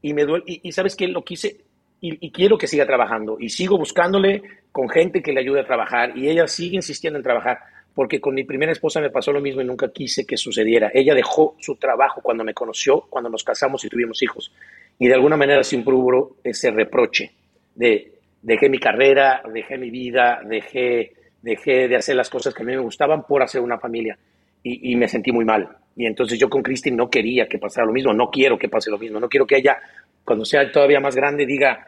y 0.02 0.14
me 0.14 0.24
duele. 0.24 0.44
Y, 0.46 0.60
y 0.68 0.70
sabes 0.70 0.94
que 0.94 1.08
lo 1.08 1.24
quise, 1.24 1.56
y, 2.00 2.30
quiero 2.30 2.58
que 2.58 2.66
siga 2.66 2.86
trabajando 2.86 3.36
y 3.40 3.48
sigo 3.48 3.78
buscándole 3.78 4.42
con 4.70 4.88
gente 4.88 5.22
que 5.22 5.32
le 5.32 5.40
ayude 5.40 5.60
a 5.60 5.66
trabajar 5.66 6.16
y 6.16 6.28
ella 6.28 6.46
sigue 6.46 6.76
insistiendo 6.76 7.18
en 7.18 7.22
trabajar 7.22 7.58
porque 7.94 8.20
con 8.20 8.34
mi 8.34 8.44
primera 8.44 8.72
esposa 8.72 9.00
me 9.00 9.10
pasó 9.10 9.32
lo 9.32 9.40
mismo 9.40 9.62
y 9.62 9.64
nunca 9.64 9.90
quise 9.90 10.26
que 10.26 10.36
sucediera. 10.36 10.90
Ella 10.92 11.14
dejó 11.14 11.56
su 11.58 11.76
trabajo 11.76 12.20
cuando 12.22 12.44
me 12.44 12.52
conoció, 12.52 13.00
cuando 13.08 13.30
nos 13.30 13.42
casamos 13.42 13.84
y 13.84 13.88
tuvimos 13.88 14.22
hijos 14.22 14.52
y 14.98 15.08
de 15.08 15.14
alguna 15.14 15.36
manera 15.36 15.62
siempre 15.62 15.94
hubo 15.94 16.36
ese 16.44 16.70
reproche 16.70 17.32
de 17.74 18.12
dejé 18.42 18.68
mi 18.68 18.78
carrera, 18.78 19.42
dejé 19.52 19.76
mi 19.76 19.90
vida, 19.90 20.40
dejé, 20.44 21.14
dejé 21.42 21.88
de 21.88 21.96
hacer 21.96 22.16
las 22.16 22.30
cosas 22.30 22.54
que 22.54 22.62
a 22.62 22.66
mí 22.66 22.72
me 22.72 22.78
gustaban 22.78 23.24
por 23.24 23.42
hacer 23.42 23.60
una 23.60 23.78
familia 23.78 24.16
y, 24.62 24.96
me 24.96 25.08
sentí 25.08 25.30
muy 25.30 25.44
mal. 25.44 25.68
Y 25.94 26.06
entonces 26.06 26.38
yo 26.38 26.48
con 26.48 26.62
Cristi 26.62 26.90
no 26.90 27.08
quería 27.08 27.46
que 27.46 27.58
pasara 27.58 27.86
lo 27.86 27.92
mismo, 27.92 28.12
no 28.12 28.30
quiero 28.30 28.58
que 28.58 28.68
pase 28.68 28.90
lo 28.90 28.98
mismo, 28.98 29.20
no 29.20 29.28
quiero 29.28 29.46
que 29.46 29.56
ella 29.56 29.78
cuando 30.26 30.44
sea 30.44 30.70
todavía 30.70 31.00
más 31.00 31.14
grande, 31.14 31.46
diga, 31.46 31.86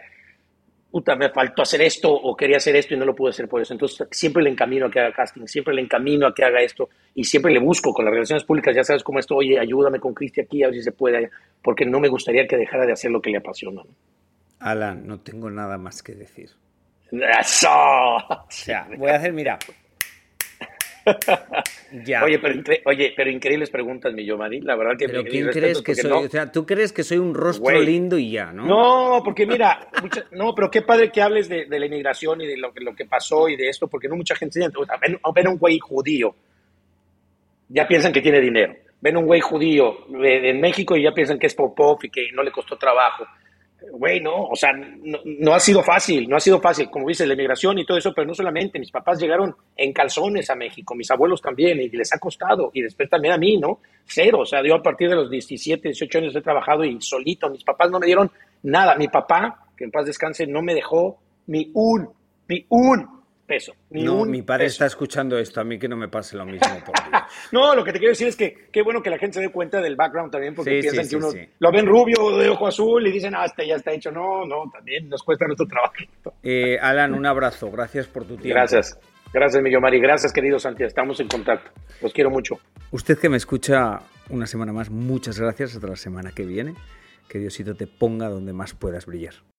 puta, 0.91 1.17
me 1.17 1.29
faltó 1.31 1.63
hacer 1.63 1.83
esto 1.83 2.11
o 2.11 2.37
quería 2.37 2.57
hacer 2.57 2.77
esto 2.77 2.95
y 2.95 2.97
no 2.97 3.05
lo 3.05 3.15
pude 3.15 3.31
hacer 3.31 3.49
por 3.49 3.61
eso. 3.61 3.75
Entonces, 3.75 4.07
siempre 4.11 4.43
le 4.43 4.51
encamino 4.51 4.87
a 4.87 4.91
que 4.91 5.01
haga 5.01 5.13
casting, 5.13 5.47
siempre 5.47 5.75
le 5.75 5.83
encamino 5.83 6.27
a 6.27 6.35
que 6.35 6.45
haga 6.45 6.61
esto 6.61 6.89
y 7.15 7.25
siempre 7.25 7.53
le 7.53 7.61
busco 7.61 7.93
con 7.93 8.05
las 8.05 8.15
relaciones 8.15 8.45
públicas, 8.45 8.75
ya 8.75 8.85
sabes 8.85 9.03
cómo 9.03 9.19
esto, 9.19 9.37
oye, 9.37 9.59
ayúdame 9.59 10.01
con 10.01 10.15
Cristi 10.15 10.41
aquí, 10.41 10.63
a 10.63 10.69
ver 10.69 10.77
si 10.77 10.83
se 10.83 10.93
puede, 10.93 11.31
porque 11.63 11.85
no 11.85 12.01
me 12.01 12.09
gustaría 12.09 12.47
que 12.47 12.57
dejara 12.57 12.87
de 12.87 12.93
hacer 12.93 13.11
lo 13.11 13.21
que 13.21 13.31
le 13.31 13.39
apasiona. 13.39 13.83
Alan, 14.61 15.07
no 15.07 15.21
tengo 15.21 15.51
nada 15.51 15.77
más 15.77 16.03
que 16.03 16.15
decir. 16.15 16.51
¡Eso! 17.11 17.69
O 17.69 18.47
sea, 18.49 18.89
voy 18.97 19.11
a 19.11 19.17
hacer, 19.17 19.33
mira, 19.33 19.59
Oye, 22.23 22.39
pero, 22.39 22.63
oye, 22.85 23.15
pero 23.17 23.31
increíbles 23.31 23.71
preguntas, 23.71 24.13
mi 24.13 24.25
Yomari. 24.25 24.61
La 24.61 24.77
verdad 24.77 24.97
que 24.99 25.07
¿Pero 25.07 25.25
quién 25.25 25.49
crees 25.49 25.83
que 25.83 25.95
soy? 25.95 26.13
O 26.13 26.29
sea, 26.29 26.51
tú 26.53 26.67
crees 26.67 26.93
que 26.93 27.03
soy 27.03 27.19
un 27.19 27.35
rostro 27.35 27.81
lindo 27.81 28.19
y 28.19 28.33
ya, 28.33 28.53
¿no? 28.53 28.67
No, 28.67 29.23
porque 29.25 29.47
mira, 29.47 29.89
no, 30.33 30.55
pero 30.55 30.71
qué 30.71 30.83
padre 30.83 31.11
que 31.11 31.23
hables 31.23 31.49
de, 31.49 31.67
la 31.69 31.87
inmigración 31.87 32.41
y 32.41 32.47
de 32.47 32.57
lo, 32.57 32.73
lo, 32.75 32.95
que 32.95 33.07
pasó 33.07 33.49
y 33.49 33.57
de 33.57 33.69
esto, 33.69 33.89
porque 33.89 34.09
no 34.09 34.17
mucha 34.17 34.35
gente 34.35 34.61
o 34.61 34.85
sea, 34.85 34.97
ven, 34.97 35.19
ven, 35.35 35.49
un 35.49 35.59
güey 35.59 35.79
judío, 35.79 36.35
ya 37.69 37.87
piensan 37.87 38.13
que 38.13 38.21
tiene 38.21 38.41
dinero. 38.41 38.75
Ven 39.01 39.17
un 39.17 39.27
güey 39.27 39.41
judío 39.41 40.07
en 40.23 40.61
México 40.61 40.97
y 40.97 41.05
ya 41.05 41.13
piensan 41.13 41.39
que 41.39 41.47
es 41.47 41.55
Popov 41.55 41.99
y 42.03 42.11
que 42.11 42.33
no 42.33 42.43
le 42.43 42.51
costó 42.51 42.77
trabajo 42.77 43.25
güey, 43.93 44.21
no, 44.21 44.47
o 44.47 44.57
sea, 44.57 44.71
no, 44.73 45.55
ha 45.55 45.61
sido 45.61 45.83
fácil, 45.83 46.29
no 46.29 46.37
ha 46.37 46.41
sido 46.41 46.61
fácil, 46.61 46.91
como 46.91 47.09
dices, 47.09 47.27
la 47.27 47.35
emigración 47.35 47.79
y 47.79 47.87
todo 47.87 47.99
eso, 47.99 48.13
pero 48.15 48.27
no 48.27 48.35
solamente, 48.35 48.79
mis 48.79 48.91
papás 48.91 49.21
llegaron 49.21 49.55
en 49.77 49.93
calzones 49.93 50.51
a 50.51 50.57
México, 50.57 50.95
mis 50.95 51.11
abuelos 51.11 51.41
también, 51.41 51.81
y 51.81 51.89
les 51.89 52.13
ha 52.13 52.19
costado, 52.19 52.71
y 52.73 52.83
después 52.83 53.09
también 53.09 53.35
a 53.35 53.39
mí, 53.39 53.57
¿no? 53.57 53.81
Cero, 54.05 54.41
o 54.41 54.47
sea, 54.47 54.63
yo 54.65 54.75
a 54.75 54.83
partir 54.83 55.09
de 55.09 55.17
los 55.17 55.31
17, 55.31 55.89
18 55.89 56.19
años 56.19 56.37
he 56.37 56.41
trabajado 56.41 56.85
y 56.85 57.01
solito, 57.01 57.49
mis 57.51 57.65
papás 57.65 57.91
no 57.91 58.01
me 58.01 58.07
dieron 58.07 58.31
nada, 58.63 58.97
mi 58.97 59.09
papá, 59.09 59.67
que 59.77 59.85
en 59.85 59.91
paz 59.91 60.07
descanse, 60.07 60.47
no 60.47 60.61
me 60.61 60.75
dejó 60.75 61.19
ni 61.47 61.71
un, 61.75 62.09
ni 62.49 62.65
un 62.69 63.18
peso. 63.49 63.73
no, 63.91 64.27
mi 64.27 64.43
padre 64.43 64.67
está 64.67 64.87
escuchando 64.87 65.39
esto, 65.39 65.61
a 65.61 65.65
mí 65.65 65.79
que 65.79 65.89
no 65.89 65.97
me 65.97 66.09
pase 66.09 66.37
lo 66.37 66.45
mismo. 66.45 66.69
Por 66.85 66.95
no, 67.53 67.75
lo 67.75 67.83
que 67.83 67.93
te 67.93 67.99
quiero 67.99 68.13
decir 68.13 68.29
es 68.29 68.37
que 68.37 68.69
qué 68.71 68.83
bueno 68.83 69.03
que 69.03 69.11
la 69.11 69.19
gente 69.19 69.37
se 69.37 69.41
dé 69.41 69.49
cuenta 69.51 69.81
del 69.81 69.97
background 69.97 70.31
también, 70.31 70.55
porque 70.55 70.79
piensan 70.81 71.09
que 71.09 71.17
uno 71.17 71.29
lo 71.59 71.73
ven 71.73 71.87
rubio 71.87 72.37
de 72.37 72.49
ojo 72.51 72.69
azul 72.69 73.05
y 73.07 73.11
dicen, 73.11 73.35
ah, 73.35 73.47
este 73.47 73.67
ya 73.67 73.77
está 73.77 73.93
hecho. 73.93 74.13
No, 74.13 74.45
no, 74.45 74.71
también 74.71 75.09
nos 75.09 75.23
cuesta 75.23 75.47
nuestro 75.47 75.67
trabajo. 75.67 75.95
Eh, 76.43 76.79
Alan, 76.81 77.15
un 77.15 77.27
abrazo, 77.27 77.71
gracias 77.71 78.07
por 78.07 78.25
tu 78.25 78.37
tiempo. 78.37 78.51
Gracias. 78.51 78.99
Gracias, 79.33 79.63
Millo 79.63 79.81
Mari. 79.81 80.01
Gracias, 80.01 80.33
querido 80.33 80.59
Santi. 80.59 80.85
Estamos 80.85 81.19
en 81.21 81.29
contacto. 81.29 81.71
Los 82.01 82.13
quiero 82.13 82.31
mucho. 82.31 82.59
Usted 82.91 83.19
que 83.19 83.29
me 83.29 83.37
escucha 83.37 84.01
una 84.31 84.47
semana 84.47 84.73
más, 84.73 84.91
muchas 84.91 85.39
gracias. 85.39 85.75
Hasta 85.75 85.87
la 85.87 85.97
semana 85.97 86.33
que 86.33 86.45
viene. 86.45 86.75
Que 87.29 87.39
Diosito 87.39 87.75
te 87.75 87.87
ponga 87.87 88.29
donde 88.29 88.53
más 88.53 88.75
puedas 88.75 89.05
brillar. 89.05 89.35